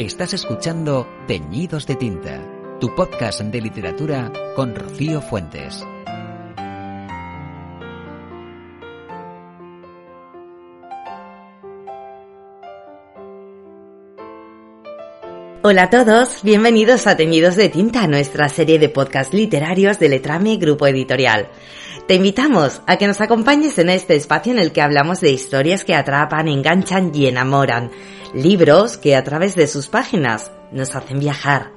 Estás 0.00 0.32
escuchando 0.32 1.06
Teñidos 1.26 1.86
de 1.86 1.94
Tinta, 1.94 2.42
tu 2.80 2.94
podcast 2.94 3.42
de 3.42 3.60
literatura 3.60 4.32
con 4.56 4.74
Rocío 4.74 5.20
Fuentes. 5.20 5.84
Hola 15.62 15.82
a 15.82 15.90
todos, 15.90 16.42
bienvenidos 16.44 17.06
a 17.06 17.18
Teñidos 17.18 17.56
de 17.56 17.68
Tinta, 17.68 18.06
nuestra 18.06 18.48
serie 18.48 18.78
de 18.78 18.88
podcast 18.88 19.34
literarios 19.34 19.98
de 19.98 20.08
Letrame 20.08 20.56
Grupo 20.56 20.86
Editorial. 20.86 21.50
Te 22.10 22.16
invitamos 22.16 22.82
a 22.88 22.96
que 22.96 23.06
nos 23.06 23.20
acompañes 23.20 23.78
en 23.78 23.88
este 23.88 24.16
espacio 24.16 24.52
en 24.52 24.58
el 24.58 24.72
que 24.72 24.82
hablamos 24.82 25.20
de 25.20 25.30
historias 25.30 25.84
que 25.84 25.94
atrapan, 25.94 26.48
enganchan 26.48 27.12
y 27.14 27.28
enamoran 27.28 27.92
libros 28.34 28.98
que 28.98 29.14
a 29.14 29.22
través 29.22 29.54
de 29.54 29.68
sus 29.68 29.86
páginas 29.86 30.50
nos 30.72 30.96
hacen 30.96 31.20
viajar. 31.20 31.70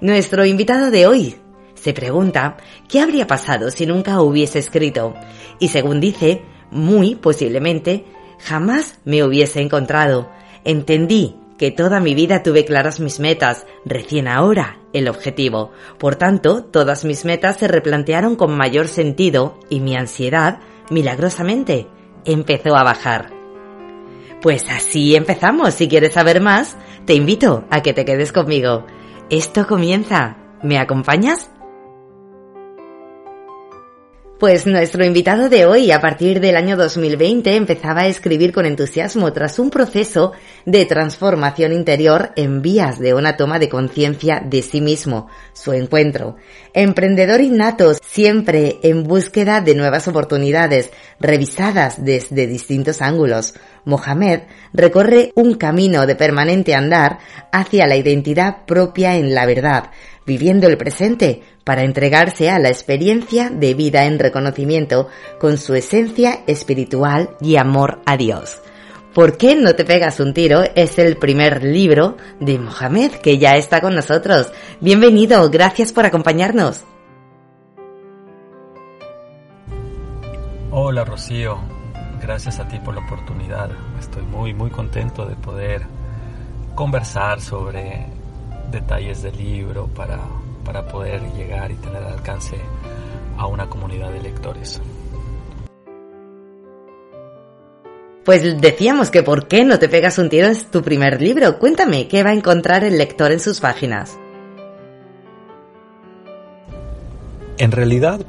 Nuestro 0.00 0.44
invitado 0.44 0.90
de 0.90 1.06
hoy 1.06 1.36
se 1.76 1.92
pregunta 1.92 2.56
qué 2.88 2.98
habría 3.00 3.28
pasado 3.28 3.70
si 3.70 3.86
nunca 3.86 4.20
hubiese 4.20 4.58
escrito 4.58 5.14
y 5.60 5.68
según 5.68 6.00
dice, 6.00 6.42
muy 6.72 7.14
posiblemente 7.14 8.06
jamás 8.40 8.98
me 9.04 9.22
hubiese 9.22 9.60
encontrado. 9.60 10.32
Entendí 10.64 11.36
que 11.60 11.70
toda 11.70 12.00
mi 12.00 12.14
vida 12.14 12.42
tuve 12.42 12.64
claras 12.64 13.00
mis 13.00 13.20
metas, 13.20 13.66
recién 13.84 14.28
ahora 14.28 14.78
el 14.94 15.08
objetivo. 15.08 15.72
Por 15.98 16.16
tanto, 16.16 16.64
todas 16.64 17.04
mis 17.04 17.26
metas 17.26 17.58
se 17.58 17.68
replantearon 17.68 18.34
con 18.34 18.56
mayor 18.56 18.88
sentido 18.88 19.58
y 19.68 19.80
mi 19.80 19.94
ansiedad, 19.94 20.60
milagrosamente, 20.88 21.86
empezó 22.24 22.76
a 22.76 22.82
bajar. 22.82 23.34
Pues 24.40 24.70
así 24.70 25.14
empezamos. 25.14 25.74
Si 25.74 25.86
quieres 25.86 26.14
saber 26.14 26.40
más, 26.40 26.78
te 27.04 27.12
invito 27.12 27.66
a 27.68 27.82
que 27.82 27.92
te 27.92 28.06
quedes 28.06 28.32
conmigo. 28.32 28.86
Esto 29.28 29.66
comienza. 29.66 30.38
¿Me 30.62 30.78
acompañas? 30.78 31.50
Pues 34.40 34.66
nuestro 34.66 35.04
invitado 35.04 35.50
de 35.50 35.66
hoy, 35.66 35.90
a 35.90 36.00
partir 36.00 36.40
del 36.40 36.56
año 36.56 36.74
2020, 36.74 37.56
empezaba 37.56 38.00
a 38.00 38.06
escribir 38.06 38.54
con 38.54 38.64
entusiasmo 38.64 39.34
tras 39.34 39.58
un 39.58 39.68
proceso 39.68 40.32
de 40.64 40.86
transformación 40.86 41.74
interior 41.74 42.30
en 42.36 42.62
vías 42.62 42.98
de 42.98 43.12
una 43.12 43.36
toma 43.36 43.58
de 43.58 43.68
conciencia 43.68 44.42
de 44.42 44.62
sí 44.62 44.80
mismo, 44.80 45.28
su 45.52 45.74
encuentro. 45.74 46.36
Emprendedor 46.72 47.42
innato, 47.42 47.92
siempre 48.02 48.78
en 48.82 49.04
búsqueda 49.04 49.60
de 49.60 49.74
nuevas 49.74 50.08
oportunidades, 50.08 50.88
revisadas 51.18 52.02
desde 52.02 52.46
distintos 52.46 53.02
ángulos. 53.02 53.52
Mohamed 53.84 54.40
recorre 54.72 55.32
un 55.34 55.56
camino 55.56 56.06
de 56.06 56.16
permanente 56.16 56.74
andar 56.74 57.18
hacia 57.52 57.86
la 57.86 57.96
identidad 57.96 58.64
propia 58.64 59.16
en 59.16 59.34
la 59.34 59.44
verdad, 59.44 59.90
viviendo 60.30 60.68
el 60.68 60.78
presente 60.78 61.42
para 61.64 61.82
entregarse 61.82 62.50
a 62.50 62.60
la 62.60 62.68
experiencia 62.68 63.50
de 63.50 63.74
vida 63.74 64.04
en 64.04 64.20
reconocimiento 64.20 65.08
con 65.40 65.58
su 65.58 65.74
esencia 65.74 66.44
espiritual 66.46 67.30
y 67.40 67.56
amor 67.56 68.00
a 68.06 68.16
Dios. 68.16 68.60
¿Por 69.12 69.36
qué 69.36 69.56
no 69.56 69.74
te 69.74 69.84
pegas 69.84 70.20
un 70.20 70.32
tiro? 70.32 70.62
Es 70.76 71.00
el 71.00 71.16
primer 71.16 71.64
libro 71.64 72.16
de 72.38 72.60
Mohamed 72.60 73.10
que 73.14 73.38
ya 73.38 73.56
está 73.56 73.80
con 73.80 73.96
nosotros. 73.96 74.52
Bienvenido, 74.80 75.50
gracias 75.50 75.92
por 75.92 76.06
acompañarnos. 76.06 76.84
Hola 80.70 81.04
Rocío, 81.04 81.58
gracias 82.22 82.60
a 82.60 82.68
ti 82.68 82.78
por 82.78 82.94
la 82.94 83.04
oportunidad. 83.04 83.72
Estoy 83.98 84.22
muy 84.22 84.54
muy 84.54 84.70
contento 84.70 85.26
de 85.26 85.34
poder 85.34 85.82
conversar 86.76 87.40
sobre 87.40 88.19
detalles 88.70 89.22
del 89.22 89.36
libro 89.36 89.86
para, 89.88 90.18
para 90.64 90.86
poder 90.86 91.20
llegar 91.34 91.70
y 91.70 91.74
tener 91.74 92.02
alcance 92.02 92.56
a 93.36 93.46
una 93.46 93.68
comunidad 93.68 94.12
de 94.12 94.20
lectores. 94.20 94.80
Pues 98.24 98.60
decíamos 98.60 99.10
que 99.10 99.22
¿por 99.22 99.48
qué 99.48 99.64
no 99.64 99.78
te 99.78 99.88
pegas 99.88 100.18
un 100.18 100.28
tiro? 100.28 100.46
Es 100.46 100.70
tu 100.70 100.82
primer 100.82 101.20
libro. 101.20 101.58
Cuéntame, 101.58 102.06
¿qué 102.06 102.22
va 102.22 102.30
a 102.30 102.34
encontrar 102.34 102.84
el 102.84 102.98
lector 102.98 103.32
en 103.32 103.40
sus 103.40 103.60
páginas? 103.60 104.18
En 107.56 107.72
realidad 107.72 108.20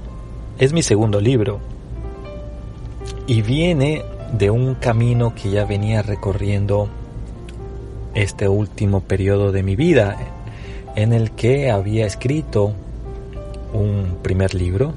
es 0.57 0.74
mi 0.74 0.81
segundo 0.81 1.19
libro 1.19 1.59
y 3.28 3.41
viene 3.41 4.03
de 4.34 4.50
un 4.50 4.75
camino 4.75 5.34
que 5.35 5.50
ya 5.50 5.66
venía 5.66 6.01
recorriendo 6.01 6.90
este 8.14 8.48
último 8.48 9.02
periodo 9.02 9.52
de 9.52 9.64
mi 9.64 9.76
vida 9.76 10.18
en 10.96 11.14
el 11.14 11.32
que 11.32 11.72
había 11.72 12.06
escrito 12.06 12.74
un 13.74 14.18
primer 14.22 14.54
libro 14.54 14.94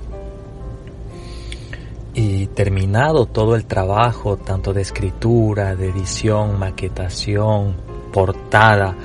y 2.15 2.47
terminado 2.49 3.27
todo 3.27 3.57
el 3.57 3.65
trabajo, 3.67 4.37
tanto 4.37 4.73
de 4.73 4.83
escritura, 4.83 5.75
de 5.75 5.89
edición, 5.89 6.59
maquetación, 6.59 7.75
portada, 8.13 8.97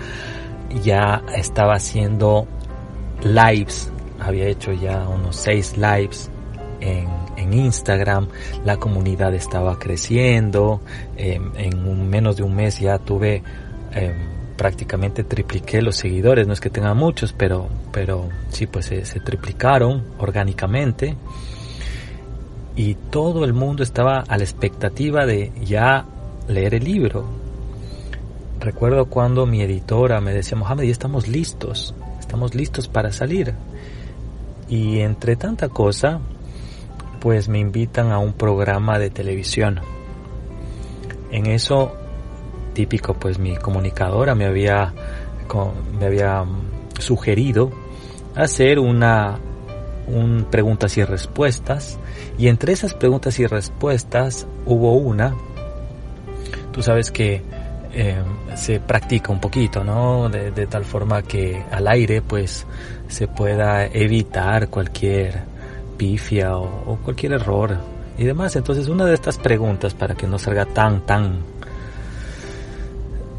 ya 0.83 1.23
estaba 1.35 1.73
haciendo 1.73 2.47
lives, 3.23 3.91
había 4.19 4.45
hecho 4.45 4.71
ya 4.73 5.07
unos 5.07 5.35
seis 5.35 5.75
lives 5.77 6.29
en, 6.79 7.19
Instagram, 7.51 8.27
la 8.63 8.77
comunidad 8.77 9.33
estaba 9.33 9.79
creciendo, 9.79 10.81
em, 11.17 11.51
en 11.55 12.09
menos 12.09 12.37
de 12.37 12.43
un 12.43 12.55
mes 12.55 12.79
ya 12.79 12.99
tuve 12.99 13.41
em, 13.93 14.13
prácticamente 14.57 15.23
tripliqué 15.23 15.81
los 15.81 15.95
seguidores, 15.95 16.47
no 16.47 16.53
es 16.53 16.61
que 16.61 16.69
tenga 16.69 16.93
muchos, 16.93 17.33
pero, 17.33 17.69
pero 17.91 18.29
sí, 18.49 18.67
pues 18.67 18.85
se 18.85 19.19
triplicaron 19.19 20.03
orgánicamente 20.17 21.15
y 22.79 22.95
todo 22.95 23.43
el 23.43 23.53
mundo 23.53 23.83
estaba 23.83 24.23
a 24.25 24.37
la 24.37 24.43
expectativa 24.45 25.25
de 25.25 25.51
ya 25.61 26.05
leer 26.47 26.75
el 26.75 26.85
libro. 26.85 27.25
Recuerdo 28.61 29.07
cuando 29.07 29.45
mi 29.45 29.61
editora 29.61 30.21
me 30.21 30.33
decía, 30.33 30.57
Mohamed, 30.57 30.85
ya 30.85 30.91
estamos 30.91 31.27
listos, 31.27 31.93
estamos 32.21 32.55
listos 32.55 32.87
para 32.87 33.11
salir. 33.11 33.53
Y 34.69 34.99
entre 34.99 35.35
tanta 35.35 35.67
cosa, 35.67 36.21
pues 37.19 37.49
me 37.49 37.59
invitan 37.59 38.13
a 38.13 38.19
un 38.19 38.31
programa 38.31 38.97
de 38.97 39.09
televisión. 39.09 39.81
En 41.31 41.47
eso, 41.47 41.97
típico, 42.69 43.13
pues 43.13 43.39
mi 43.39 43.57
comunicadora 43.57 44.35
me 44.35 44.45
había, 44.45 44.93
me 45.99 46.05
había 46.05 46.45
sugerido 46.99 47.71
hacer 48.35 48.79
una 48.79 49.39
un 50.07 50.47
preguntas 50.49 50.97
y 50.97 51.03
respuestas 51.03 51.99
y 52.37 52.47
entre 52.47 52.73
esas 52.73 52.93
preguntas 52.93 53.39
y 53.39 53.45
respuestas 53.45 54.47
hubo 54.65 54.93
una, 54.93 55.35
tú 56.71 56.81
sabes 56.81 57.11
que 57.11 57.41
eh, 57.93 58.23
se 58.55 58.79
practica 58.79 59.31
un 59.31 59.39
poquito, 59.39 59.83
¿no? 59.83 60.29
De, 60.29 60.67
tal 60.67 60.85
forma 60.85 61.21
que 61.23 61.63
al 61.71 61.87
aire 61.87 62.21
pues 62.21 62.65
se 63.07 63.27
pueda 63.27 63.85
evitar 63.85 64.69
cualquier 64.69 65.43
pifia 65.97 66.57
o, 66.57 66.93
o 66.93 66.97
cualquier 66.97 67.33
error 67.33 67.77
y 68.17 68.25
demás. 68.25 68.55
Entonces 68.55 68.87
una 68.87 69.05
de 69.05 69.13
estas 69.13 69.37
preguntas 69.37 69.93
para 69.93 70.15
que 70.15 70.27
no 70.27 70.37
salga 70.37 70.65
tan, 70.65 71.05
tan, 71.05 71.39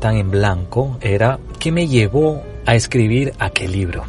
tan 0.00 0.16
en 0.16 0.30
blanco 0.30 0.98
era 1.00 1.38
¿qué 1.58 1.70
me 1.70 1.86
llevó 1.86 2.42
a 2.66 2.74
escribir 2.74 3.32
aquel 3.38 3.72
libro? 3.72 4.04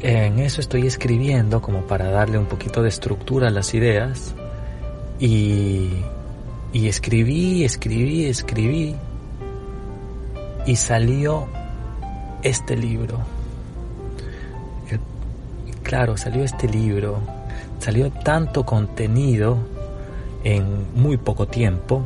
en 0.00 0.38
eso 0.38 0.60
estoy 0.60 0.86
escribiendo 0.86 1.62
como 1.62 1.80
para 1.86 2.10
darle 2.10 2.36
un 2.36 2.44
poquito 2.44 2.82
de 2.82 2.90
estructura 2.90 3.48
a 3.48 3.50
las 3.50 3.72
ideas 3.72 4.34
y, 5.18 5.88
y 6.74 6.88
escribí, 6.88 7.64
escribí, 7.64 8.26
escribí 8.26 8.96
y 10.66 10.76
salió 10.76 11.46
este 12.42 12.76
libro. 12.76 13.20
claro, 15.82 16.18
salió 16.18 16.44
este 16.44 16.68
libro, 16.68 17.20
salió 17.78 18.10
tanto 18.10 18.64
contenido 18.64 19.56
en 20.42 20.86
muy 20.94 21.16
poco 21.16 21.46
tiempo 21.46 22.02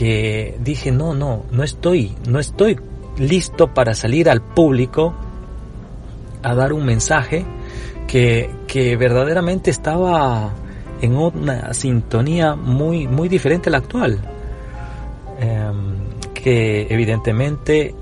que 0.00 0.56
dije, 0.60 0.92
no, 0.92 1.12
no, 1.12 1.44
no 1.52 1.62
estoy, 1.62 2.14
no 2.26 2.38
estoy 2.38 2.80
listo 3.18 3.74
para 3.74 3.94
salir 3.94 4.30
al 4.30 4.40
público 4.40 5.14
a 6.42 6.54
dar 6.54 6.72
un 6.72 6.86
mensaje 6.86 7.44
que, 8.08 8.48
que 8.66 8.96
verdaderamente 8.96 9.70
estaba 9.70 10.54
en 11.02 11.18
una 11.18 11.74
sintonía 11.74 12.54
muy, 12.54 13.08
muy 13.08 13.28
diferente 13.28 13.68
a 13.68 13.72
la 13.72 13.76
actual. 13.76 14.18
Em, 15.38 15.96
que 16.32 16.86
evidentemente 16.88 17.94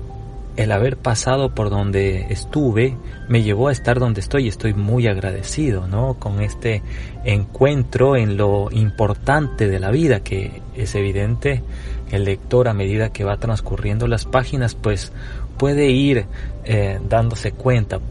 el 0.59 0.73
haber 0.73 0.97
pasado 0.97 1.55
por 1.55 1.69
donde 1.69 2.25
estuve 2.31 2.97
me 3.29 3.43
llevó 3.43 3.69
a 3.69 3.71
estar 3.71 3.97
donde 3.97 4.19
estoy 4.19 4.43
y 4.43 4.47
estoy 4.49 4.73
muy 4.73 5.07
agradecido, 5.07 5.87
¿no? 5.87 6.15
Con 6.15 6.41
este 6.41 6.83
encuentro 7.23 8.17
en 8.17 8.35
lo 8.35 8.67
importante 8.69 9.69
de 9.69 9.79
la 9.79 9.89
vida, 9.89 10.19
que 10.19 10.61
es 10.75 10.95
evidente, 10.95 11.63
el 12.11 12.25
lector 12.25 12.67
a 12.67 12.73
medida 12.73 13.13
que 13.13 13.23
va 13.23 13.37
transcurriendo 13.37 14.05
las 14.07 14.25
páginas, 14.25 14.75
pues 14.75 15.13
puede 15.57 15.91
ir 15.91 16.25
eh, 16.65 16.99
dándose 17.07 17.53
cuenta 17.53 18.01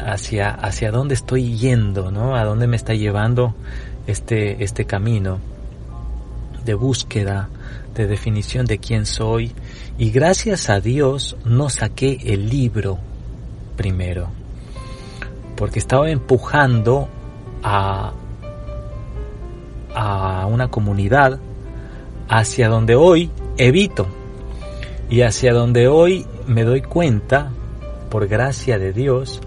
hacia, 0.00 0.50
hacia 0.50 0.92
dónde 0.92 1.14
estoy 1.14 1.56
yendo, 1.56 2.12
¿no? 2.12 2.36
A 2.36 2.44
dónde 2.44 2.68
me 2.68 2.76
está 2.76 2.94
llevando 2.94 3.56
este, 4.06 4.62
este 4.62 4.84
camino 4.84 5.40
de 6.64 6.74
búsqueda, 6.74 7.48
de 7.94 8.06
definición 8.06 8.66
de 8.66 8.78
quién 8.78 9.06
soy. 9.06 9.52
Y 9.98 10.10
gracias 10.10 10.70
a 10.70 10.80
Dios 10.80 11.36
no 11.44 11.68
saqué 11.70 12.18
el 12.24 12.48
libro 12.48 12.98
primero, 13.76 14.28
porque 15.56 15.78
estaba 15.78 16.10
empujando 16.10 17.08
a, 17.62 18.12
a 19.94 20.46
una 20.46 20.68
comunidad 20.68 21.40
hacia 22.28 22.68
donde 22.68 22.94
hoy 22.94 23.30
evito. 23.56 24.06
Y 25.10 25.22
hacia 25.22 25.54
donde 25.54 25.88
hoy 25.88 26.26
me 26.46 26.64
doy 26.64 26.82
cuenta, 26.82 27.50
por 28.10 28.26
gracia 28.26 28.78
de 28.78 28.92
Dios, 28.92 29.40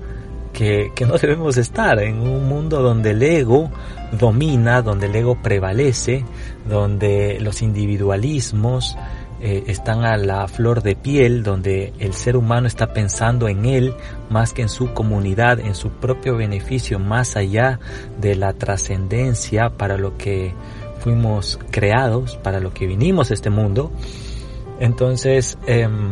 que, 0.54 0.92
que, 0.96 1.06
no 1.06 1.18
debemos 1.22 1.58
estar 1.58 2.00
en 2.00 2.20
un 2.20 2.48
mundo 2.48 2.82
donde 2.82 3.12
el 3.12 3.24
ego 3.24 3.72
domina, 4.12 4.82
donde 4.82 5.08
el 5.08 5.16
ego 5.16 5.38
prevalece, 5.42 6.26
donde 6.68 7.40
los 7.40 7.62
individualismos, 7.62 8.98
eh, 9.44 9.64
están 9.72 10.06
a 10.06 10.18
la 10.18 10.48
flor 10.48 10.84
de 10.84 10.96
piel, 10.96 11.42
donde 11.42 11.94
el 11.98 12.14
ser 12.14 12.38
humano 12.38 12.68
está 12.68 12.94
pensando 12.94 13.48
en 13.48 13.66
él 13.66 13.96
más 14.30 14.54
que 14.54 14.62
en 14.62 14.70
su 14.70 14.94
comunidad, 14.94 15.60
en 15.60 15.74
su 15.74 15.90
propio 15.90 16.38
beneficio, 16.38 17.00
más 17.00 17.36
allá 17.36 17.80
de 18.20 18.36
la 18.36 18.54
trascendencia 18.54 19.72
para 19.72 19.98
lo 19.98 20.16
que 20.16 20.54
fuimos 21.00 21.58
creados, 21.72 22.38
para 22.38 22.60
lo 22.60 22.72
que 22.72 22.86
vinimos 22.86 23.32
a 23.32 23.34
este 23.34 23.50
mundo. 23.50 23.92
Entonces, 24.80 25.58
em, 25.66 26.12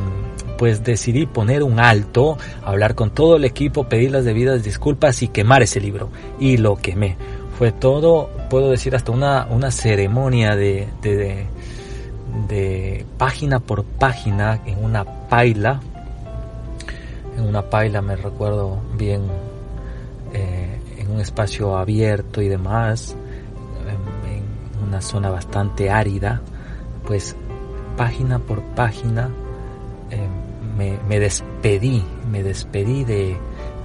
pues 0.57 0.83
decidí 0.83 1.27
poner 1.27 1.61
un 1.61 1.79
alto, 1.79 2.35
hablar 2.63 2.95
con 2.95 3.11
todo 3.11 3.35
el 3.35 3.45
equipo, 3.45 3.87
pedir 3.87 4.09
las 4.09 4.25
debidas 4.25 4.63
disculpas 4.63 5.21
y 5.21 5.27
quemar 5.27 5.61
ese 5.61 5.79
libro. 5.79 6.09
Y 6.39 6.57
lo 6.57 6.77
quemé. 6.77 7.15
Fue 7.59 7.71
todo, 7.71 8.31
puedo 8.49 8.71
decir, 8.71 8.95
hasta 8.95 9.11
una, 9.11 9.45
una 9.51 9.69
ceremonia 9.69 10.55
de, 10.55 10.87
de 11.03 11.45
de 12.47 13.05
página 13.17 13.59
por 13.59 13.83
página 13.83 14.61
en 14.65 14.83
una 14.83 15.03
paila. 15.03 15.79
En 17.37 17.45
una 17.45 17.61
paila 17.61 18.01
me 18.01 18.15
recuerdo 18.15 18.79
bien, 18.97 19.21
eh, 20.33 20.79
en 20.97 21.11
un 21.11 21.19
espacio 21.19 21.77
abierto 21.77 22.41
y 22.41 22.49
demás, 22.49 23.15
en, 23.87 24.49
una 24.85 25.01
zona 25.01 25.29
bastante 25.29 25.91
árida, 25.91 26.41
pues 27.05 27.35
página 27.95 28.39
por 28.39 28.63
página 28.73 29.29
eh, 30.09 30.27
me, 30.75 30.97
me, 31.07 31.19
despedí, 31.19 32.03
me 32.31 32.41
despedí 32.41 33.03
de, 33.03 33.37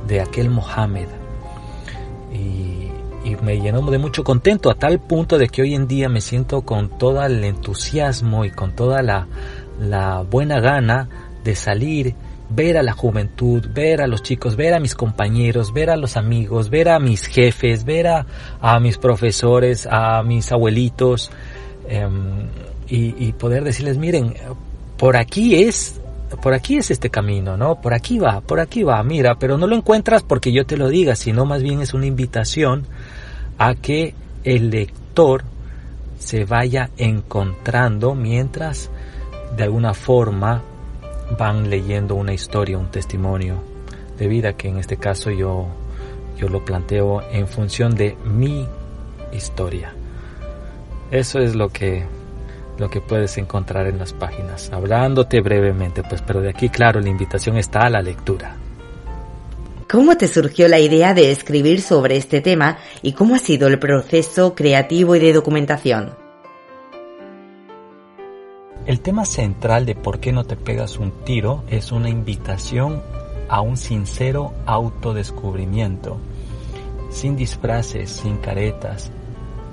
de 0.06 0.20
aquel 0.20 0.48
Mohammed. 0.48 1.08
Y 2.32 2.73
y 3.24 3.36
me 3.36 3.58
llenó 3.58 3.80
de 3.90 3.98
mucho 3.98 4.22
contento 4.22 4.70
a 4.70 4.74
tal 4.74 5.00
punto 5.00 5.38
de 5.38 5.48
que 5.48 5.62
hoy 5.62 5.74
en 5.74 5.88
día 5.88 6.08
me 6.08 6.20
siento 6.20 6.62
con 6.62 6.98
todo 6.98 7.24
el 7.24 7.42
entusiasmo 7.42 8.44
y 8.44 8.50
con 8.50 8.72
toda 8.76 9.02
la, 9.02 9.26
buena 10.30 10.60
gana 10.60 11.08
de 11.42 11.56
salir, 11.56 12.14
ver 12.50 12.76
a 12.76 12.82
la 12.82 12.92
juventud, 12.92 13.66
ver 13.74 14.02
a 14.02 14.06
los 14.06 14.22
chicos, 14.22 14.56
ver 14.56 14.74
a 14.74 14.80
mis 14.80 14.94
compañeros, 14.94 15.72
ver 15.72 15.90
a 15.90 15.96
los 15.96 16.16
amigos, 16.16 16.70
ver 16.70 16.90
a 16.90 16.98
mis 16.98 17.26
jefes, 17.26 17.84
ver 17.84 18.06
a, 18.06 18.26
a 18.60 18.78
mis 18.78 18.98
profesores, 18.98 19.88
a 19.90 20.22
mis 20.22 20.52
abuelitos 20.52 21.30
em, 21.88 22.46
y 22.86 23.32
poder 23.32 23.64
decirles, 23.64 23.96
miren, 23.96 24.34
por 24.96 25.16
aquí 25.16 25.64
es 25.64 26.00
por 26.36 26.54
aquí 26.54 26.76
es 26.76 26.90
este 26.90 27.10
camino, 27.10 27.56
¿no? 27.56 27.80
Por 27.80 27.94
aquí 27.94 28.18
va, 28.18 28.40
por 28.40 28.60
aquí 28.60 28.82
va, 28.82 29.02
mira, 29.02 29.38
pero 29.38 29.58
no 29.58 29.66
lo 29.66 29.76
encuentras 29.76 30.22
porque 30.22 30.52
yo 30.52 30.66
te 30.66 30.76
lo 30.76 30.88
diga, 30.88 31.16
sino 31.16 31.44
más 31.44 31.62
bien 31.62 31.80
es 31.80 31.94
una 31.94 32.06
invitación 32.06 32.86
a 33.58 33.74
que 33.74 34.14
el 34.44 34.70
lector 34.70 35.44
se 36.18 36.44
vaya 36.44 36.90
encontrando 36.96 38.14
mientras 38.14 38.90
de 39.56 39.64
alguna 39.64 39.94
forma 39.94 40.62
van 41.38 41.70
leyendo 41.70 42.14
una 42.14 42.32
historia, 42.32 42.78
un 42.78 42.90
testimonio 42.90 43.62
de 44.18 44.28
vida 44.28 44.54
que 44.54 44.68
en 44.68 44.78
este 44.78 44.96
caso 44.96 45.30
yo, 45.30 45.66
yo 46.38 46.48
lo 46.48 46.64
planteo 46.64 47.22
en 47.30 47.48
función 47.48 47.94
de 47.94 48.16
mi 48.24 48.66
historia. 49.32 49.92
Eso 51.10 51.38
es 51.38 51.54
lo 51.54 51.68
que, 51.68 52.04
lo 52.78 52.90
que 52.90 53.00
puedes 53.00 53.38
encontrar 53.38 53.86
en 53.86 53.98
las 53.98 54.12
páginas, 54.12 54.70
hablándote 54.72 55.40
brevemente, 55.40 56.02
pues, 56.02 56.22
pero 56.22 56.40
de 56.40 56.50
aquí, 56.50 56.68
claro, 56.68 57.00
la 57.00 57.08
invitación 57.08 57.56
está 57.56 57.80
a 57.80 57.90
la 57.90 58.02
lectura. 58.02 58.56
¿Cómo 59.88 60.16
te 60.16 60.26
surgió 60.26 60.66
la 60.66 60.80
idea 60.80 61.14
de 61.14 61.30
escribir 61.30 61.80
sobre 61.80 62.16
este 62.16 62.40
tema 62.40 62.78
y 63.02 63.12
cómo 63.12 63.36
ha 63.36 63.38
sido 63.38 63.68
el 63.68 63.78
proceso 63.78 64.54
creativo 64.54 65.14
y 65.14 65.20
de 65.20 65.32
documentación? 65.32 66.14
El 68.86 69.00
tema 69.00 69.24
central 69.24 69.86
de 69.86 69.94
por 69.94 70.20
qué 70.20 70.32
no 70.32 70.44
te 70.44 70.56
pegas 70.56 70.98
un 70.98 71.12
tiro 71.24 71.64
es 71.70 71.92
una 71.92 72.08
invitación 72.08 73.02
a 73.48 73.60
un 73.60 73.76
sincero 73.76 74.52
autodescubrimiento, 74.66 76.18
sin 77.10 77.36
disfraces, 77.36 78.10
sin 78.10 78.38
caretas, 78.38 79.10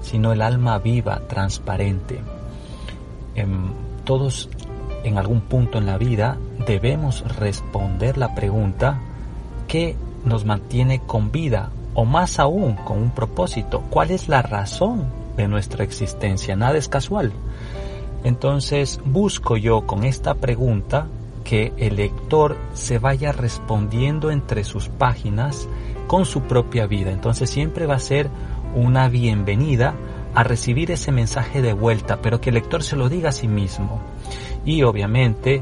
sino 0.02 0.32
el 0.32 0.42
alma 0.42 0.78
viva, 0.80 1.22
transparente. 1.28 2.20
En, 3.36 3.72
todos 4.04 4.50
en 5.04 5.18
algún 5.18 5.42
punto 5.42 5.78
en 5.78 5.86
la 5.86 5.98
vida 5.98 6.38
debemos 6.66 7.24
responder 7.38 8.18
la 8.18 8.36
pregunta 8.36 9.00
¿qué 9.68 9.96
nos 10.26 10.46
mantiene 10.46 11.00
con 11.00 11.32
vida 11.32 11.72
o 11.94 12.06
más 12.06 12.40
aún 12.40 12.76
con 12.76 12.98
un 12.98 13.12
propósito. 13.12 13.82
¿Cuál 13.90 14.12
es 14.12 14.30
la 14.30 14.42
razón 14.42 15.06
de 15.36 15.48
nuestra 15.48 15.84
existencia? 15.84 16.56
Nada 16.56 16.78
es 16.78 16.88
casual. 16.88 17.32
Entonces 18.24 19.00
busco 19.04 19.58
yo 19.58 19.86
con 19.86 20.04
esta 20.04 20.36
pregunta 20.36 21.08
que 21.44 21.74
el 21.78 21.96
lector 21.96 22.58
se 22.74 23.00
vaya 23.00 23.32
respondiendo 23.32 24.32
entre 24.32 24.64
sus 24.64 24.90
páginas 24.90 25.68
con 26.08 26.26
su 26.26 26.42
propia 26.42 26.86
vida. 26.86 27.12
Entonces 27.12 27.50
siempre 27.50 27.88
va 27.88 27.96
a 27.96 28.00
ser 28.00 28.30
una 28.76 29.10
bienvenida 29.10 29.96
a 30.34 30.44
recibir 30.44 30.92
ese 30.92 31.12
mensaje 31.12 31.62
de 31.62 31.74
vuelta, 31.74 32.22
pero 32.22 32.40
que 32.40 32.50
el 32.50 32.56
lector 32.56 32.84
se 32.84 32.96
lo 32.96 33.10
diga 33.10 33.30
a 33.30 33.34
sí 33.34 33.48
mismo. 33.48 34.02
Y 34.66 34.84
obviamente 34.84 35.62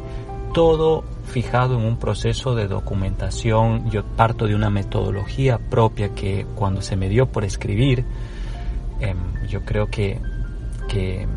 todo 0.54 1.04
fijado 1.26 1.78
en 1.80 1.86
un 1.86 1.98
proceso 1.98 2.56
de 2.56 2.68
documentación, 2.68 3.90
yo 3.92 4.04
parto 4.04 4.48
de 4.48 4.56
una 4.56 4.70
metodología 4.70 5.58
propia 5.58 6.10
que 6.10 6.46
cuando 6.56 6.82
se 6.82 6.96
me 6.96 7.08
dio 7.08 7.28
por 7.28 7.44
escribir, 7.44 8.04
em, 9.00 9.18
yo 9.48 9.62
creo 9.64 9.88
que, 9.88 10.20
que 10.88 11.28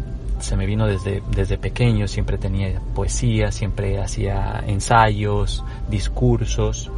se 0.41 0.57
me 0.57 0.67
vino 0.67 0.87
desde, 0.87 1.23
desde 1.31 1.59
pequeño, 1.59 2.09
siempre 2.09 2.39
tenía 2.39 2.81
poesía, 2.95 3.53
siempre 3.53 4.01
hacía 4.01 4.65
ensayos, 4.67 5.63
discursos, 5.89 6.91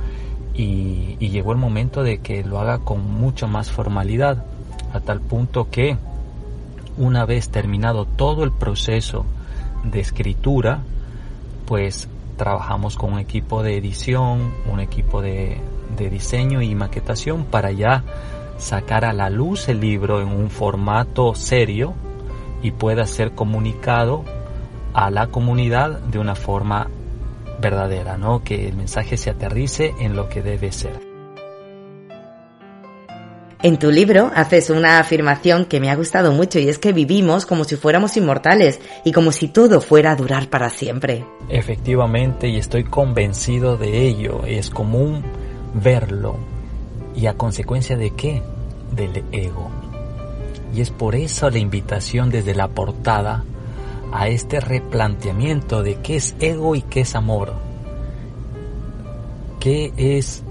y, 0.55 1.17
y 1.19 1.31
llegó 1.31 1.51
el 1.53 1.59
momento 1.59 2.05
de 2.05 2.19
que 2.19 2.45
lo 2.45 2.61
haga 2.61 2.79
con 2.79 3.11
mucha 3.11 3.47
más 3.47 3.71
formalidad, 3.73 4.45
a 4.93 5.01
tal 5.01 5.21
punto 5.21 5.69
que 5.69 5.99
una 6.97 7.25
vez 7.25 7.49
terminado 7.49 8.05
todo 8.05 8.45
el 8.45 8.53
proceso 8.53 9.25
de 9.85 10.01
escritura, 10.01 10.83
pues 11.67 12.09
trabajamos 12.37 12.97
con 12.97 13.15
un 13.15 13.19
equipo 13.19 13.63
de 13.63 13.77
edición, 13.77 14.53
un 14.71 14.81
equipo 14.81 15.23
de, 15.23 15.61
diseño 15.97 16.61
y 16.61 16.75
maquetación 16.75 17.45
para 17.45 17.71
ya 17.71 18.03
sacar 18.59 19.05
a 19.05 19.13
la 19.13 19.31
luz 19.31 19.69
el 19.69 19.81
libro 19.81 20.21
en 20.21 20.29
un 20.29 20.51
formato 20.51 21.35
serio 21.35 21.95
y 22.63 22.73
pueda 22.73 23.07
ser 23.07 23.33
comunicado 23.33 24.25
a 24.93 25.11
la 25.11 25.29
comunidad 25.29 26.01
de 26.01 26.19
una 26.19 26.35
forma 26.35 26.89
verdadera, 27.61 28.17
¿no? 28.17 28.43
Que 28.43 28.69
el 28.69 28.75
mensaje 28.75 29.17
se 29.17 29.31
aterrice 29.31 29.95
en 30.01 30.17
lo 30.17 30.29
que 30.29 30.43
debe 30.43 30.73
ser. 30.73 31.14
En 33.65 33.79
tu 33.79 33.91
libro 33.91 34.31
haces 34.35 34.69
una 34.69 34.99
afirmación 34.99 35.65
que 35.65 35.81
me 35.81 35.91
ha 35.91 35.97
gustado 35.97 36.33
mucho 36.33 36.59
y 36.59 36.69
es 36.69 36.79
que 36.79 36.93
vivimos 36.93 37.47
como 37.47 37.65
si 37.65 37.77
fuéramos 37.77 38.15
inmortales 38.19 38.79
y 39.05 39.13
como 39.13 39.33
si 39.33 39.49
todo 39.49 39.81
fuera 39.81 40.11
a 40.11 40.17
durar 40.17 40.51
para 40.51 40.69
siempre. 40.69 41.25
Efectivamente, 41.49 42.47
y 42.47 42.59
estoy 42.59 42.85
convencido 42.85 43.79
de 43.79 44.07
ello, 44.07 44.43
es 44.45 44.69
común 44.69 45.23
verlo. 45.73 46.37
¿Y 47.17 47.25
a 47.25 47.39
consecuencia 47.39 47.97
de 47.97 48.11
qué? 48.11 48.43
Del 48.95 49.25
ego. 49.33 49.71
Y 50.75 50.83
es 50.83 50.91
por 50.91 51.15
eso 51.15 51.49
la 51.49 51.57
invitación 51.57 52.29
desde 52.29 52.55
la 52.55 52.69
portada 52.69 53.45
a 54.13 54.29
este 54.29 54.61
replanteamiento 54.61 55.83
de 55.83 55.95
qué 56.03 56.17
es 56.17 56.37
ego 56.39 56.75
y 56.75 56.83
qué 56.83 57.01
es 57.01 57.15
amor. 57.15 57.55
¿Qué 59.59 59.91
es 59.97 60.43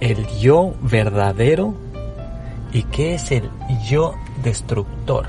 el 0.00 0.26
yo 0.38 0.74
verdadero 0.82 1.88
y 2.72 2.84
qué 2.84 3.14
es 3.14 3.30
el 3.32 3.50
yo 3.88 4.14
destructor? 4.42 5.28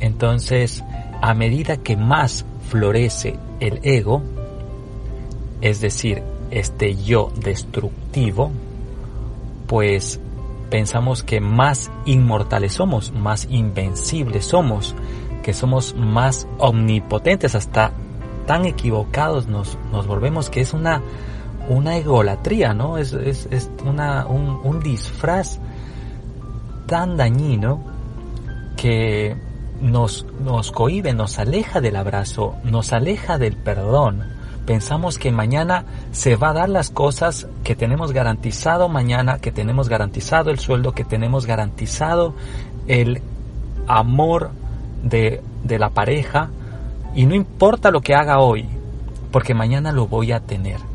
Entonces, 0.00 0.82
a 1.20 1.34
medida 1.34 1.76
que 1.76 1.96
más 1.96 2.44
florece 2.68 3.36
el 3.60 3.78
ego, 3.82 4.22
es 5.60 5.80
decir, 5.80 6.22
este 6.50 6.96
yo 6.96 7.32
destructivo, 7.36 8.50
pues 9.68 10.20
pensamos 10.70 11.22
que 11.22 11.40
más 11.40 11.90
inmortales 12.04 12.72
somos, 12.72 13.12
más 13.12 13.46
invencibles 13.48 14.46
somos, 14.46 14.94
que 15.42 15.54
somos 15.54 15.94
más 15.94 16.48
omnipotentes, 16.58 17.54
hasta 17.54 17.92
tan 18.46 18.66
equivocados 18.66 19.46
nos, 19.46 19.78
volvemos 20.06 20.50
que 20.50 20.60
es 20.60 20.72
una, 20.72 21.00
una 21.68 21.96
egolatría, 21.96 22.74
¿no? 22.74 22.98
Es, 22.98 23.12
es, 23.12 23.46
es 23.50 23.70
una, 23.84 24.26
un, 24.26 24.60
un 24.64 24.80
disfraz 24.80 25.58
tan 26.86 27.16
dañino 27.16 27.82
que 28.76 29.36
nos, 29.80 30.26
nos 30.40 30.70
cohibe, 30.72 31.12
nos 31.12 31.38
aleja 31.38 31.80
del 31.80 31.96
abrazo, 31.96 32.54
nos 32.64 32.92
aleja 32.92 33.38
del 33.38 33.56
perdón, 33.56 34.24
pensamos 34.66 35.18
que 35.18 35.32
mañana 35.32 35.84
se 36.12 36.36
va 36.36 36.50
a 36.50 36.54
dar 36.54 36.68
las 36.68 36.90
cosas, 36.90 37.48
que 37.64 37.74
tenemos 37.74 38.12
garantizado 38.12 38.88
mañana, 38.88 39.38
que 39.38 39.52
tenemos 39.52 39.88
garantizado 39.88 40.50
el 40.50 40.58
sueldo, 40.58 40.92
que 40.92 41.04
tenemos 41.04 41.46
garantizado 41.46 42.34
el 42.86 43.22
amor 43.88 44.50
de, 45.02 45.42
de 45.64 45.78
la 45.78 45.90
pareja 45.90 46.50
y 47.14 47.26
no 47.26 47.34
importa 47.34 47.90
lo 47.90 48.00
que 48.00 48.14
haga 48.14 48.38
hoy, 48.38 48.68
porque 49.30 49.54
mañana 49.54 49.92
lo 49.92 50.06
voy 50.06 50.32
a 50.32 50.40
tener. 50.40 50.91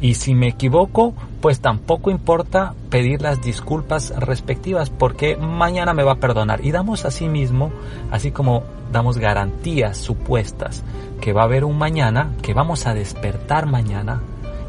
Y 0.00 0.14
si 0.14 0.34
me 0.34 0.48
equivoco, 0.48 1.14
pues 1.40 1.60
tampoco 1.60 2.10
importa 2.10 2.74
pedir 2.88 3.20
las 3.20 3.42
disculpas 3.42 4.10
respectivas 4.16 4.90
porque 4.90 5.36
mañana 5.36 5.92
me 5.92 6.04
va 6.04 6.12
a 6.12 6.20
perdonar. 6.20 6.64
Y 6.64 6.70
damos 6.70 7.04
así 7.04 7.28
mismo, 7.28 7.72
así 8.10 8.30
como 8.30 8.62
damos 8.92 9.18
garantías 9.18 9.96
supuestas 9.98 10.84
que 11.20 11.32
va 11.32 11.42
a 11.42 11.44
haber 11.44 11.64
un 11.64 11.78
mañana, 11.78 12.30
que 12.42 12.54
vamos 12.54 12.86
a 12.86 12.94
despertar 12.94 13.66
mañana. 13.66 14.20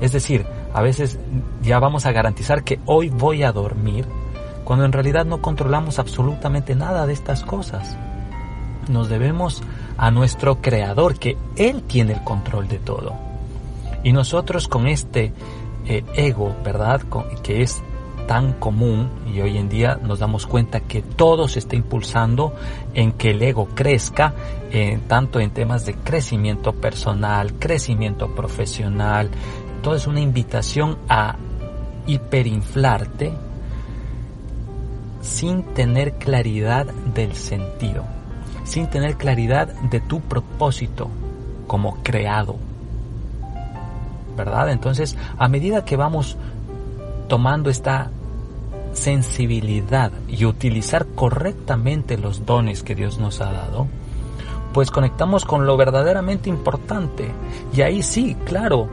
Es 0.02 0.14
decir, 0.14 0.46
a 0.74 0.82
veces 0.82 1.20
ya 1.62 1.80
vamos 1.80 2.06
a 2.06 2.12
garantizar 2.12 2.64
que 2.64 2.80
hoy 2.86 3.10
voy 3.10 3.44
a 3.44 3.52
dormir, 3.52 4.06
cuando 4.64 4.86
en 4.86 4.92
realidad 4.92 5.26
no 5.26 5.42
controlamos 5.42 6.00
absolutamente 6.00 6.76
nada 6.76 7.06
de 7.06 7.14
estas 7.14 7.44
cosas. 7.44 7.98
Nos 8.88 9.10
debemos 9.10 9.62
a 9.98 10.10
nuestro 10.10 10.62
Creador, 10.62 11.20
que 11.20 11.38
Él 11.56 11.84
tiene 11.84 12.14
el 12.14 12.24
control 12.24 12.68
de 12.68 12.80
todo. 12.80 13.29
Y 14.04 14.12
nosotros 14.12 14.68
con 14.68 14.88
este 14.88 15.34
eh, 15.86 16.04
ego, 16.16 16.56
¿verdad? 16.64 17.02
que 17.44 17.62
es 17.62 17.82
tan 18.28 18.54
común 18.54 19.10
y 19.34 19.42
hoy 19.42 19.58
en 19.58 19.70
día 19.70 20.00
nos 20.04 20.20
damos 20.20 20.46
cuenta 20.46 20.82
que 20.82 21.02
todo 21.02 21.48
se 21.48 21.58
está 21.58 21.76
impulsando 21.76 22.54
en 22.94 23.14
que 23.14 23.32
el 23.32 23.42
ego 23.42 23.70
crezca, 23.74 24.36
eh, 24.72 25.00
tanto 25.08 25.40
en 25.40 25.50
temas 25.50 25.88
de 25.88 25.96
crecimiento 25.96 26.74
personal, 26.74 27.54
crecimiento 27.54 28.36
profesional, 28.36 29.32
todo 29.82 29.96
es 29.96 30.06
una 30.06 30.20
invitación 30.20 31.00
a 31.10 31.38
hiperinflarte 32.06 33.34
sin 35.22 35.64
tener 35.74 36.14
claridad 36.20 36.86
del 36.86 37.34
sentido, 37.34 38.04
sin 38.64 38.92
tener 38.92 39.16
claridad 39.16 39.74
de 39.90 40.02
tu 40.02 40.22
propósito 40.22 41.10
como 41.66 42.04
creado. 42.04 42.69
Entonces, 44.70 45.18
a 45.38 45.48
medida 45.48 45.86
que 45.86 45.98
vamos 45.98 46.38
tomando 47.28 47.70
esta 47.70 48.12
sensibilidad 48.94 50.12
y 50.28 50.46
utilizar 50.46 51.06
correctamente 51.08 52.18
los 52.18 52.46
dones 52.46 52.84
que 52.84 52.96
Dios 52.96 53.20
nos 53.20 53.42
ha 53.42 53.52
dado, 53.52 53.88
pues 54.74 54.92
conectamos 54.92 55.46
con 55.46 55.66
lo 55.66 55.78
verdaderamente 55.78 56.50
importante. 56.50 57.32
Y 57.76 57.82
ahí 57.82 58.02
sí, 58.02 58.36
claro, 58.46 58.88